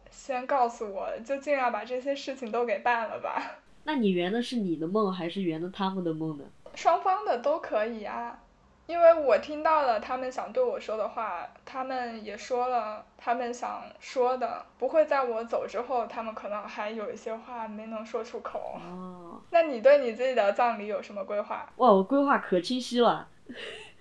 [0.10, 3.58] 先告诉我，就尽量把这些事情都给办了吧。
[3.84, 6.46] 那你圆的是你的梦，还是圆的他们的梦呢？
[6.76, 8.40] 双方的都可以啊，
[8.88, 18.80] 因为我听到了他们想对我说的话，他们也说了他们想说的，不会在我走之后，他们可能还有一些话没能说出口。
[18.80, 19.42] 哦。
[19.50, 21.70] 那你对你自己的葬礼有什么规划？
[21.76, 23.28] 哇，我规划可清晰了。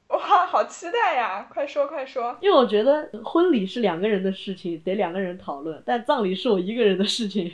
[0.09, 1.47] 哇，好期待呀！
[1.53, 2.35] 快说快说。
[2.41, 7.53] 因为我觉得婚礼是两个人的事情，得两个人讨论；但葬礼是我一个人的事情，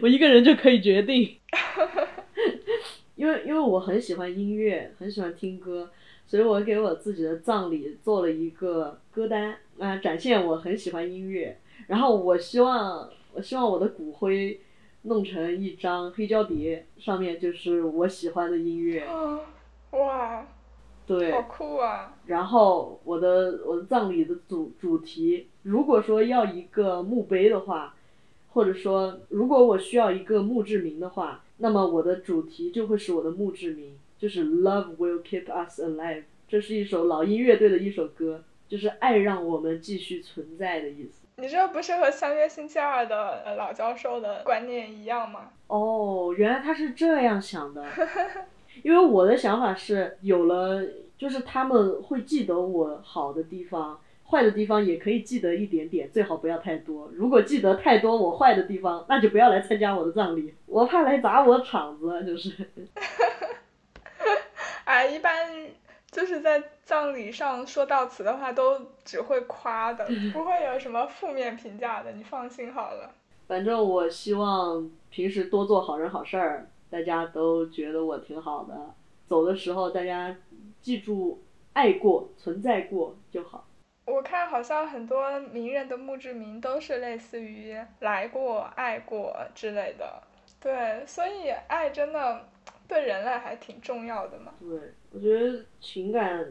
[0.00, 1.36] 我一个人就可以决定。
[3.16, 5.90] 因为因为我很喜欢音乐，很喜欢听歌，
[6.26, 11.58] 所以我给我自己的葬礼做了一个歌单啊，展现我很喜欢音乐。
[11.88, 14.60] 然后我希望，我希望我的骨灰
[15.02, 19.04] 弄成一张黑胶碟，上面就是我喜欢的音乐。
[19.90, 20.46] 哇。
[21.06, 22.12] 对，好酷啊！
[22.26, 27.94] 然后我的我的葬礼的主主题，如果说要一个墓碑的话，
[28.52, 36.24] 或者说如果我需要一个墓志铭的话，那么我的主题就会是我的墓志铭，就是 Love will keep us alive。
[36.48, 41.26] 这是一首老鹰乐队的一首歌，就是爱让我们继续存在的意思。
[41.36, 45.50] 你这不是和相约星期二的老教授的观念一样吗？
[45.66, 47.84] 哦，原来他是这样想的。
[48.82, 50.82] 因为我的想法是，有了
[51.16, 53.98] 就是他们会记得我好的地方，
[54.28, 57.10] 坏的地方也可以记得一点点，最好不要太多。
[57.14, 62.52] 如果记得太多我坏的地方，那就不要来参加我的葬礼，我怕来砸我场子，就是。
[64.84, 65.34] 哎，一般
[66.12, 73.10] 就是在葬礼上说悼词的话，都只会夸的，不会有什么负面评价的，你放心好了。
[73.48, 78.94] 反正我希望平时多做好人好事儿，大家都觉得我挺好的。
[79.26, 80.36] 走的时候大家
[80.80, 83.66] 记住爱过、存在过就好。
[84.06, 90.22] 我看好像很多名人的墓志铭都是类似于来过、爱过之类的。
[90.60, 92.48] 对，所以爱真的
[92.86, 94.54] 对人类还挺重要的嘛。
[94.60, 94.78] 对，
[95.10, 96.46] 我觉得情感，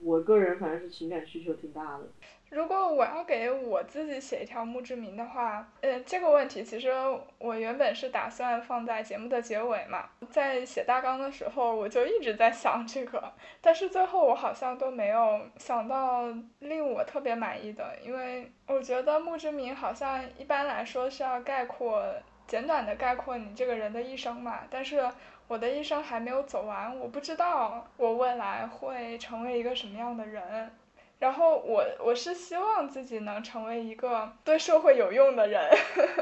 [0.00, 2.04] 我个人反正是情感需求挺大的。
[2.50, 6.90] 如果我要给我自己写一条墓志铭的话，呃，这个问题其实
[7.38, 16.24] 我原本是打算放在节目的结尾嘛，在写大纲的时候我就一直在想这个，但是最后我好像都没有想到
[16.60, 22.02] 令我特别满意的，因为我觉得墓志铭好像一般来说是要概括、
[22.46, 25.06] 简短的概括你这个人的一生嘛，但是
[25.48, 30.70] 我的一生还没有走完，我不知道我未来会成为一个什么样的人。
[31.18, 35.60] 然后我我是希望自己能成为一个对社会有用的人，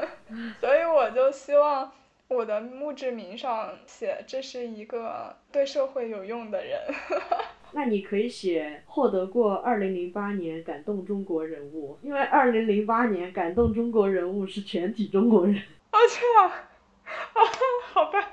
[0.59, 1.91] 所以我就希望
[2.27, 6.79] 我的墓志铭上写这是一个对社会有用的人。
[7.73, 15.55] 那你可以写获得过二零零八年感动中国人物，因为二零零八年感动中国人物是全体中国人。
[15.91, 17.39] 哦这样，啊
[17.93, 18.31] 好吧，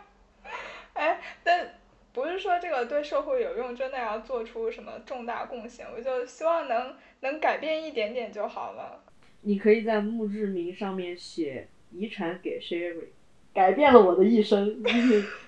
[0.95, 1.74] 哎但。
[2.15, 9.03] 不是说这个对社会有用，真的要做出什么重大贡献，我就希望能能改变一点点就好了。
[9.41, 13.09] 你可以在墓志铭上面写遗产给 Sherry，
[13.53, 14.81] 改变了我的一生，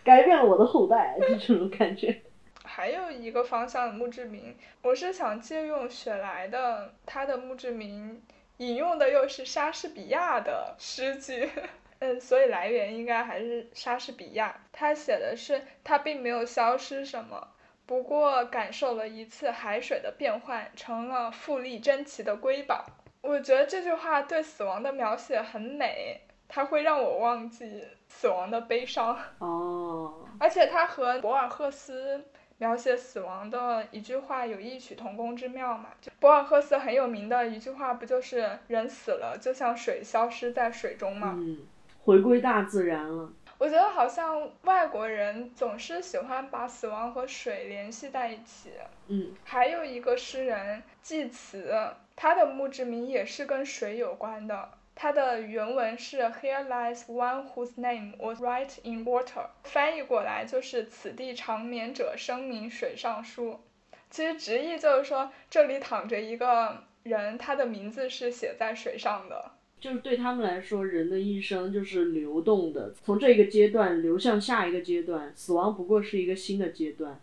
[0.02, 2.20] 改变了我的后代，就这种感觉。
[2.64, 8.20] 还有一个方向的墓志铭，我是想借用雪莱的他的墓志铭，
[8.56, 11.48] 引用的又是莎士比亚的诗句。
[12.00, 14.54] 嗯，所以来源应该还是莎士比亚。
[14.72, 17.48] 他写的是，他并没有消失什么，
[17.86, 22.84] 不过感受了一次海水的变换，成了富丽珍奇的瑰宝。
[23.22, 29.18] 我觉得这句话对死亡的描写很美，它会让我忘记死亡的悲伤。
[29.38, 30.28] 哦。
[30.38, 32.22] 而且它和博尔赫斯
[32.58, 35.90] 描写死亡的一句话有异曲同工之妙嘛？
[36.00, 41.34] 就博尔赫斯很有名的一句话不就是“人死了就像水消失在水中”吗？
[41.38, 41.66] 嗯。
[42.06, 43.32] 回归大自然了。
[43.58, 48.70] 我觉得好像外国人总是喜欢把死亡和水联系在一起。
[49.08, 49.34] 嗯。
[49.42, 51.74] 还有一个诗人济慈，
[52.14, 54.70] 他的墓志铭也是跟水有关的。
[54.94, 63.58] 他的原文是 “Here lies one whose name was right in water”，翻译过来就是“此地长眠者，声名水上书”。
[64.08, 69.55] 其实直译就是说，这里躺着一个人，他的名字是写在水上的。
[69.80, 77.20] 就是对他们来说，人的一生就是流动的，从这个阶段流向下一个阶段，死亡不过是一个新的阶段，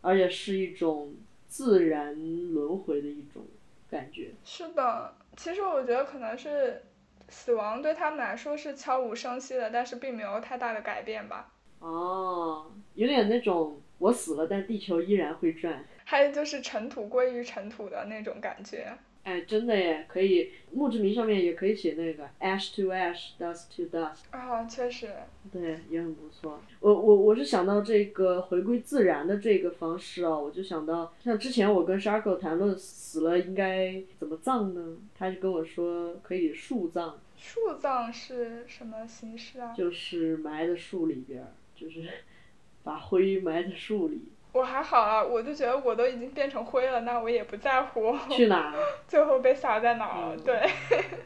[0.00, 1.14] 而且是一种
[1.46, 3.46] 自然轮回的一种
[3.90, 4.32] 感觉。
[4.44, 6.82] 是的，其实我觉得可能是
[7.28, 11.52] 死亡对他们来说是悄无声息的，但是并没有太大的改变吧。
[11.78, 15.84] 哦，有点那种我死了，但地球依然会转。
[16.04, 18.92] 还有就是尘土归于尘土的那种感觉。
[19.24, 24.24] 哎，真的耶，可以墓志铭上面也可以写那个 ash to ash，dust to dust。
[24.30, 25.08] 啊，确实。
[25.52, 26.60] 对，也很不错。
[26.80, 34.96] 我我我是想到这个回归自然的这个方式啊，我就想到像之前我跟 Sharko 谈论死了应该怎么葬呢？
[35.16, 37.20] 他就跟我说可以树葬。
[37.36, 39.72] 树葬是什么形式啊？
[39.72, 41.44] 就是埋在树里边，
[41.76, 42.08] 就是
[42.82, 44.22] 把灰埋在树里。
[44.52, 48.14] 我还好啊，我就觉得我都已经变成灰了，那我也不在乎。
[48.30, 48.74] 去哪？
[49.08, 50.36] 最后被撒在哪儿？
[50.44, 50.60] 对。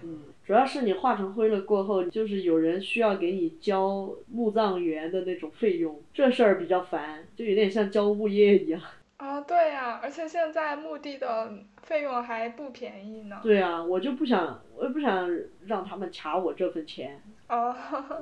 [0.02, 8.80] 嗯，主要是你化成灰了过后，就是有人需要给你交墓葬员的那种费用，这事儿比较烦，就有点像交物业一样。
[9.16, 11.50] 啊，对呀，而且现在墓地的
[11.82, 13.40] 费用还不便宜呢。
[13.42, 15.28] 对啊，我就不想，我也不想
[15.66, 17.20] 让他们卡我这份钱。
[17.48, 17.74] 哦。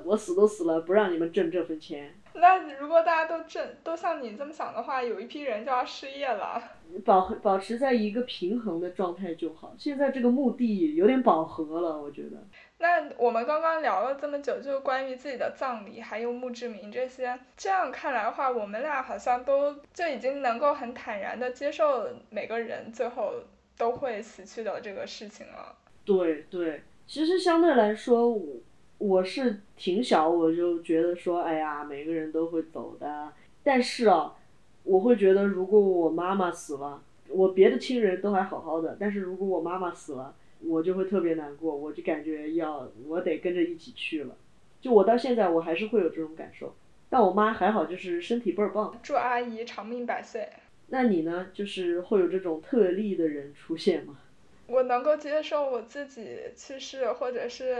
[0.05, 2.15] 我死都死了，不让你们挣这份钱。
[2.41, 6.61] 那如果大家都这都像你这么想的话，有一批人就要失业了。
[7.05, 9.73] 保保持在一个平衡的状态就好。
[9.79, 12.37] 现在这个目的有点饱和了，我觉得。
[12.79, 23.33] 那我们刚刚聊了这么久，就关于自己的葬礼，还有墓志铭这些，这样看来的话，我们俩好像都就已经能够很坦然的接受每个人最后
[23.79, 25.77] 都会死去的这个事情了。
[26.05, 28.57] 对对，其实相对来说，我。
[28.99, 33.33] 我是挺小，我就觉得说，哎呀，每个人都会走的。
[33.63, 34.35] 但是啊，
[34.83, 44.37] 我会觉得，如果我妈妈死了，我别的亲人都还好好的，但是如果我妈妈死了，我就会特别难过，我就感觉要我得跟着一起去了。
[44.81, 46.75] 就我到现在，我还是会有这种感受。
[47.11, 48.99] 但我妈还好，就是身体倍儿棒。
[49.03, 50.49] 祝阿姨长命百岁。
[50.89, 51.47] 那你呢？
[51.53, 54.19] 就是会有这种特例的人出现吗？
[54.67, 57.77] 我能够接受我自己去世，或者是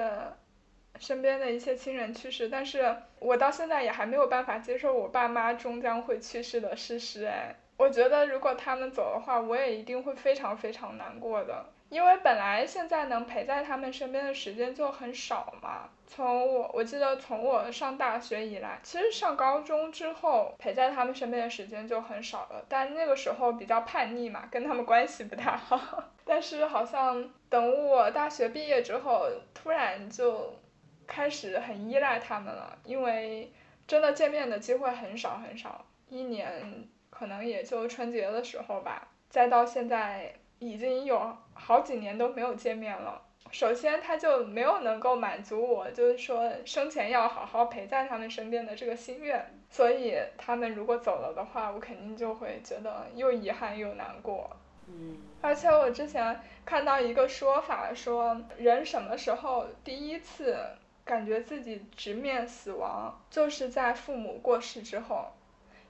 [0.99, 7.25] 身边的一些亲人去世，但是我到现在也还没有办法接受我爸妈终将会去世的事实。
[7.25, 11.67] 哎，我觉得如果他们走的话，我也一定会非常非常难过的。
[11.91, 15.91] 因为本来现在能陪在他们身边的时间就很少嘛。
[16.07, 22.65] 从我我记得从我上大学以来，其实上高中之后陪在他们身边的时间就很少了。
[22.69, 26.03] 但那个时候比较叛逆嘛，跟他们关系不太好。
[26.25, 30.53] 但是好像等我大学毕业之后，突然就
[31.07, 33.53] 开始很依赖他们了，因为
[33.87, 39.09] 真的见面的机会很少很少，一年可能也就春节的时候吧。
[39.29, 40.35] 再到现在。
[40.61, 43.21] 已经有好几年都没有见面了。
[43.51, 49.45] 首先，他就没有能够满足我，就是说生前要好好陪在他们身边的这个心愿。
[49.69, 54.49] 所以，他们如果走了的话，我肯定就会觉得又遗憾又难过。
[54.87, 55.19] 嗯。
[55.43, 60.57] 而且我之前看到一个说法，说人什么时候第一次
[61.05, 65.33] 感觉自己直面死亡，就是在父母过世之后，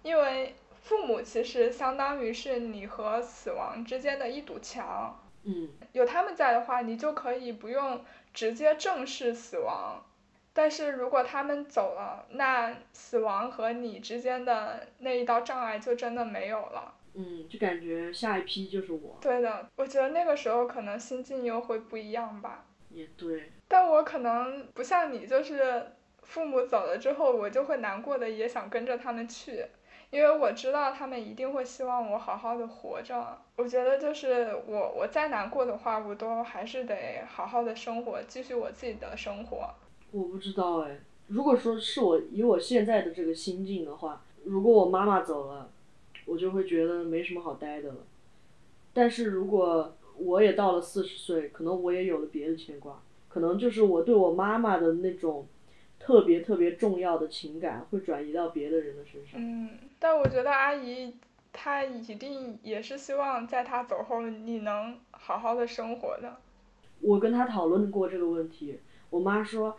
[0.03, 0.55] 因为。
[0.85, 5.19] 父母其实相当于是你和死亡之间的一堵墙。
[5.45, 5.71] 嗯。
[5.93, 8.05] 有他们在的话，你就可以不用
[8.35, 10.05] 直接正视死亡。
[10.53, 16.93] 但是如果他们走了，那死亡和你之间的那一道障碍就真的没有了。
[17.15, 19.17] 嗯，就感觉下一批就是我。
[19.23, 22.67] 对的，我觉得那个时候可能心境又会不一样吧。
[22.95, 23.51] 也对。
[23.69, 25.87] 但我可能不像你，就是
[26.23, 29.67] 父母走了之后，我就会难过的，也想跟着他们去。
[30.11, 39.69] 因为我知道他们一定会希望我好好的活着，我觉得就是我我再难过的话，我都还是得好好的生活，继续我自己的生活。
[40.13, 45.69] 我不知道哎，如果说是我以我现在的这个心境的话，如果我妈妈走了，
[46.27, 47.97] 我就会觉得没什么好待的了。
[48.93, 55.47] 但是如果我也到了四十岁，可能我也有了别的牵挂，可能就是我对我妈妈的那种。
[55.97, 59.41] 特别特别重要的情感会转移到别的人的身上。
[59.41, 61.15] 嗯，但我觉得阿姨
[61.51, 66.37] 她一定也是希望在她走后你能好好的生活的。
[67.01, 69.79] 我跟她讨论过这个问题，我妈说：“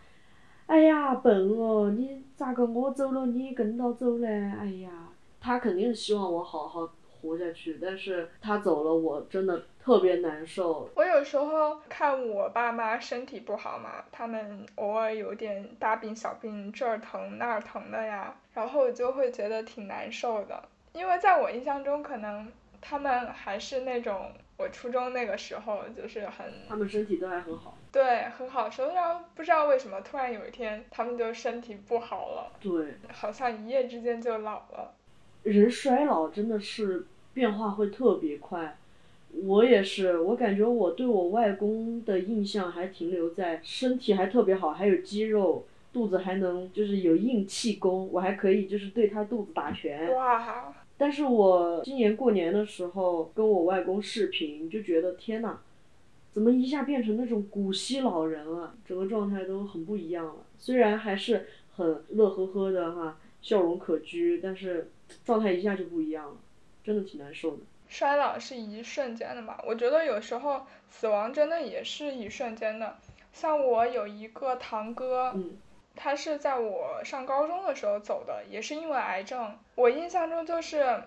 [0.65, 4.27] 哎呀，笨哦，你咋个我走了你跟到走嘞？
[4.27, 5.09] 哎呀，
[5.39, 10.89] 她肯定是希望我好好。”活下去，但是他走了，我真的特别难受。
[10.95, 20.59] 我有时候看我爸妈身体不好嘛，他们偶尔有点大病小病，这儿疼那儿疼的呀，然后我就会觉得挺难受的。
[20.93, 28.67] 因为在我印象中，可能他们还是那种我初中那个时候，就是很他们身体都还很好，对，很好。
[28.95, 34.95] 然后不知道为什么，突然有一天他们就身体不好了，对，好像一夜之间就老了。
[35.43, 37.05] 人衰老真的是。
[37.35, 38.77] 变化会特别快，
[39.43, 50.13] 我也是，我感觉我对我外公的印象还停留在身体还特别好，还有肌肉，肚子还能就是有硬气功，我还可以就是对他肚子打拳。
[50.15, 50.73] 哇！
[50.97, 55.59] 但是我今年过年的时候跟我外公视频，就觉得天呐，
[56.31, 58.75] 怎么一下变成那种古稀老人了？
[58.87, 60.35] 整个状态都很不一样了。
[60.57, 64.89] 虽然还是很乐呵呵的哈，笑容可掬，但是
[65.25, 66.37] 状态一下就不一样了。
[66.83, 67.63] 真的挺难受的。
[67.97, 69.57] 衰老是一瞬间的嘛？
[69.65, 72.97] 我觉得有时候死亡真的也是一瞬间的。
[73.31, 75.33] 像我有一个堂哥，
[75.95, 79.57] 他是在我上高中的时候走的，也是因为癌症。
[79.75, 81.03] 我印象中就是，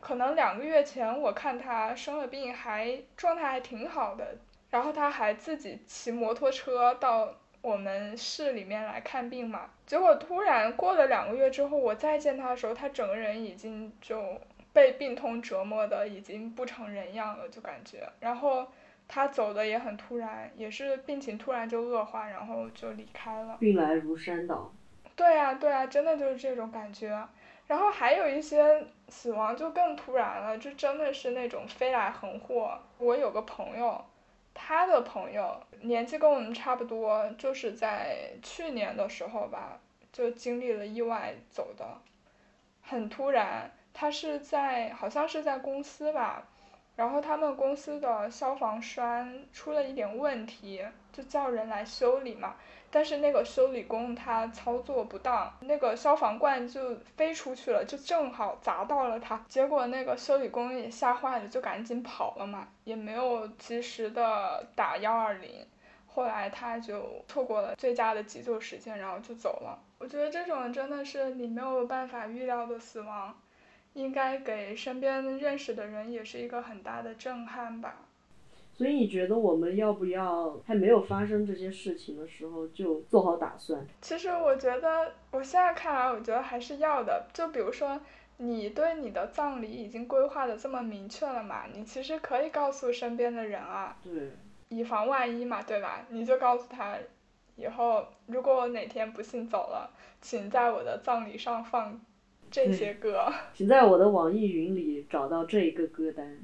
[0.00, 4.36] 可能两个月前我看他生了病，还状态还挺好的，
[4.70, 7.32] 然后他还自己骑摩托车到
[7.62, 9.70] 我们市里面来看病嘛。
[9.86, 14.40] 结果突然过了两个月之后，我再见他的时候，他整个人已经就。
[14.74, 18.66] 被病痛折磨的已经不成人样了，就感觉，然后
[19.06, 23.56] 他走的也很突然，也是病情突然就恶化，然后就离开了。
[23.60, 24.72] 病来如山倒。
[25.14, 27.26] 对啊，对啊，真的就是这种感觉。
[27.68, 32.82] 然后还有一些死亡就更突然了，就真的是那种飞来横祸。
[32.98, 34.04] 我有个朋友，
[34.52, 39.78] 他的朋友年纪跟我们差不多，就是在去年的时候吧，
[40.12, 41.86] 就经历了意外走的，
[42.82, 43.70] 很突然。
[43.94, 46.42] 他是在好像是在公司吧，
[46.96, 52.56] 然后他们公司的消防栓出了一点问题，就叫人来修理嘛。
[52.90, 59.44] 但是那个修理工他操作不当，那个消防罐就飞出去了，就正好砸到了他。
[59.48, 65.66] 结果那个修理工也吓坏了，就赶紧跑了嘛，也没有及时的打幺二零。
[66.06, 69.76] 后来他就错过了最佳的急救时间，然后就走了。
[69.98, 73.34] 我觉得这种真的是你没有办法预料的死亡。
[73.94, 77.96] 应该给身边认识的人也是一个很大的震撼吧。
[78.76, 83.86] 所以你觉得我们要不要还没有发生这些事情的时候就做好打算？
[84.02, 87.24] 其实我觉得，我现在看来，我觉得还是要的。
[87.32, 88.00] 就比如说，
[88.38, 94.32] 你对你的葬礼已经规划的这么明确了嘛，你其实可以告诉身边的人啊，对，
[94.70, 96.04] 以防万一嘛，对吧？
[96.08, 96.96] 你就告诉他，
[97.54, 99.88] 以后如果我哪天不幸走了，
[100.20, 102.00] 请在我的葬礼上放
[102.54, 103.26] 这些歌。
[103.52, 106.38] 请在我的网易云里找到这一个歌单。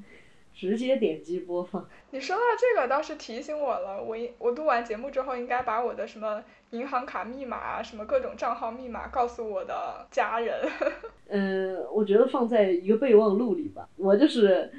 [0.53, 1.89] 直接点击播放。
[2.11, 10.61] 你说到这个倒是提醒我了，我应我录完节目之后应该把我的什么银行卡密码啊，什么各种账号密码告诉我的家人。
[11.29, 13.89] 嗯， 我觉得放在一个备忘录里吧。
[13.97, 14.71] 我就是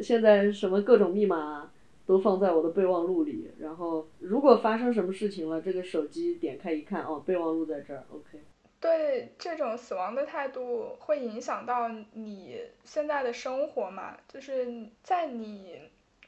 [0.00, 1.68] 现在什么各种密码
[2.06, 8.38] 都放在我的备忘录里，然后如果发生什么事情了，这个手机点开一看，哦，备忘录在这儿，OK。
[8.84, 14.14] 对这种死亡的态度会影响到你现在的生活嘛？
[14.28, 15.80] 就是在你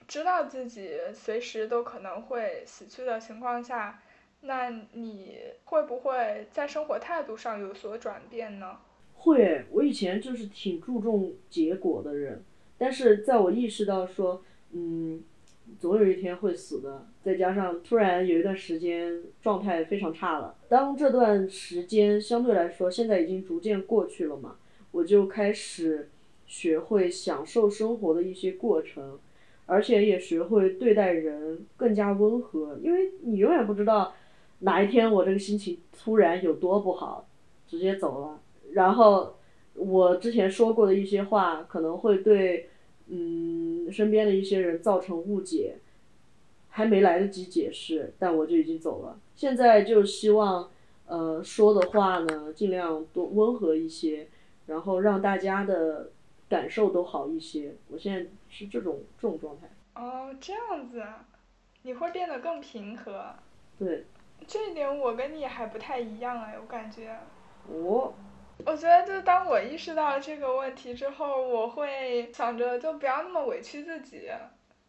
[0.09, 4.01] 知道自己随时都可能会死去的情况下，
[4.41, 8.79] 那你会不会在生活态度上有所转变呢？
[9.17, 12.43] 会，我以前就是挺注重结果的人，
[12.79, 15.23] 但是在我意识到说，嗯。
[15.79, 20.55] 总有一天会死的，再加上突然有一段时间状态非常差了。
[20.69, 24.57] 当这段时间相对来说现在已经逐渐过去了嘛，
[24.93, 26.09] 我就开始
[26.47, 29.19] 学会享受生活的一些过程，
[29.67, 32.79] 而且也学会对待人更加温和。
[32.83, 34.15] 因为你永远不知道
[34.61, 37.29] 哪一天我这个心情突然有多不好，
[37.67, 38.41] 直接走了。
[38.73, 39.37] 然后
[39.75, 42.71] 我之前说过的一些话可能会对。
[43.09, 45.79] 嗯，身边的一些人造成误解，
[46.69, 49.19] 还没来得及解释，但我就已经走了。
[49.35, 50.71] 现在就希望，
[51.07, 54.29] 呃，说的话呢，尽量多温和一些，
[54.67, 56.11] 然后让大家的
[56.49, 57.75] 感受都好一些。
[57.89, 59.71] 我现在是这种这种状态。
[59.95, 61.27] 哦，这样子啊，
[61.83, 63.35] 你会变得更平和。
[63.79, 64.05] 对。
[64.47, 67.17] 这一点我跟你还不太一样哎，我感觉。
[67.69, 68.15] 我。
[68.65, 74.23] 我觉得，就当我意识到这个问题之后，我会想着就不要那么委屈自己，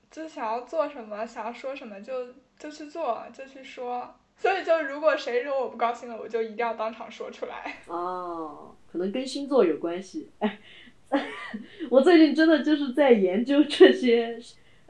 [0.09, 4.15] 就想要做什么，想要说什么就就去做，就去说。
[4.35, 7.77] 所以，就如果谁惹我不高兴了，我就一定要当场说出来。
[7.87, 10.31] 哦，可能跟星座有关系。
[10.39, 10.59] 哎，
[11.91, 14.39] 我最近真的就是在研究这些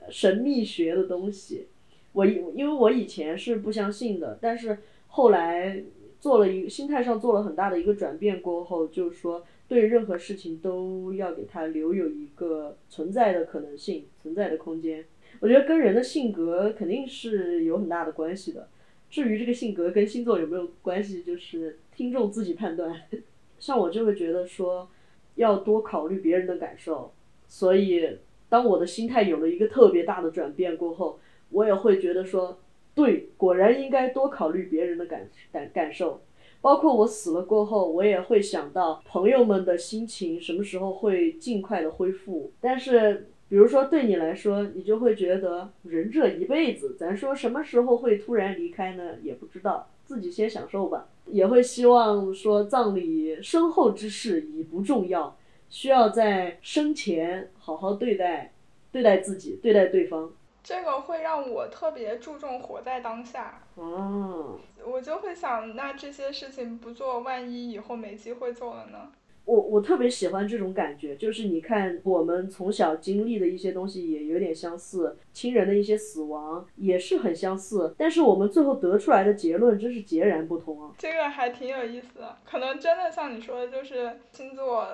[0.09, 1.67] 神秘学的东西。
[2.13, 5.83] 我因为我以前是不相信的，但是后来。
[6.19, 15.05] 做了一个心态上做了很大的一个转变过后，就是说对任何事情都要给他留有一个存在的可能性、存在的空间。
[15.39, 18.67] 我觉得跟人的性格肯定是有很大的关系的。
[19.09, 22.99] 至于这个性格跟星座有没有关系，就是听众自己判断。
[23.59, 24.89] 像我就会觉得说，
[25.35, 27.13] 要多考虑别人的感受。
[27.47, 28.17] 所以
[28.49, 31.19] 当我的心态有了一个特别大的转变过后，
[31.51, 32.59] 我也会觉得说。
[32.97, 36.19] 对，果然应该多考虑别人的感感感受，
[36.61, 42.51] 包括我死了过后，我也会想到朋友们的心情什么时候会尽快的恢复。
[42.59, 49.17] 但是，比如说对你来说，你就会觉得人这一辈子，咱说什么时候会突然离开呢？
[49.21, 51.07] 也不知道，自己先享受吧。
[51.27, 55.37] 也会希望说葬礼身后之事已不重要，
[55.69, 58.53] 需要在生前好好对待，
[58.91, 60.31] 对待自己，对待对方。
[60.67, 63.61] 这个会让我特别注重活在当下。
[63.77, 64.59] 嗯。
[64.85, 69.09] 我就会想，那这些事情不做，万一以后没机会做了呢？
[69.45, 80.91] 我我特别喜欢这种感觉，就是你看，我们从小经历的一些东西也有点相似，亲人的一些死亡也是很相似，但是我们最后得出来的结论真是截然不同啊。
[80.97, 84.85] 这个还挺有意思的，可能真的像你说的，就是星座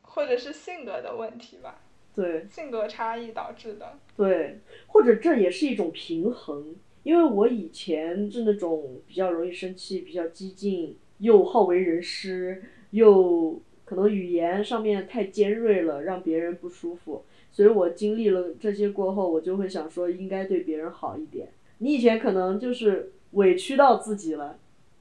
[0.00, 1.76] 或者是性格的问题吧。
[2.14, 3.98] 对，性格差异导致的。
[4.16, 17.24] 对，或者这也是一种平衡，因为我以前是那种比较容易生气、比较激进，又好为人师，又可能语言上面太尖锐了，让别人不舒服。
[17.50, 21.48] 所以我经历了这些过后，我就会想说，应该对别人好一点。
[21.78, 24.58] 你以前可能就是委屈到自己了，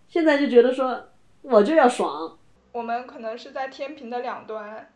[0.08, 1.10] 现在就觉得说，
[1.42, 2.38] 我就要爽。
[2.72, 4.90] 我们可能是在天平的两端。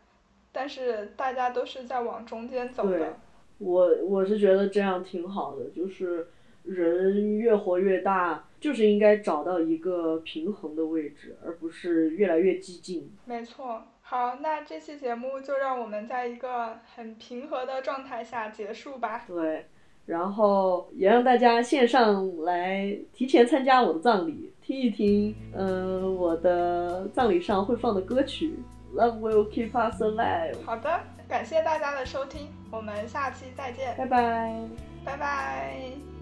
[0.56, 3.18] 但是大家都是在往中间走的。
[3.58, 6.28] 我我是觉得这样挺好的，就是
[6.62, 13.12] 人越活越大，就是应该找到一个平衡的位置，而不是越来越激进。
[13.26, 19.24] 没错，好，那这期节目就让我们在一个很平和的状态下结束吧。
[19.26, 19.66] 对，
[20.06, 28.54] 然后也让大家线上来提前参加我的葬礼，听一听，嗯，我的葬礼上会放的歌曲。
[28.96, 30.56] Love will keep us alive。
[30.64, 34.58] 好的，感谢大家的收听，我们下期再见，拜拜。
[35.04, 36.15] 拜拜。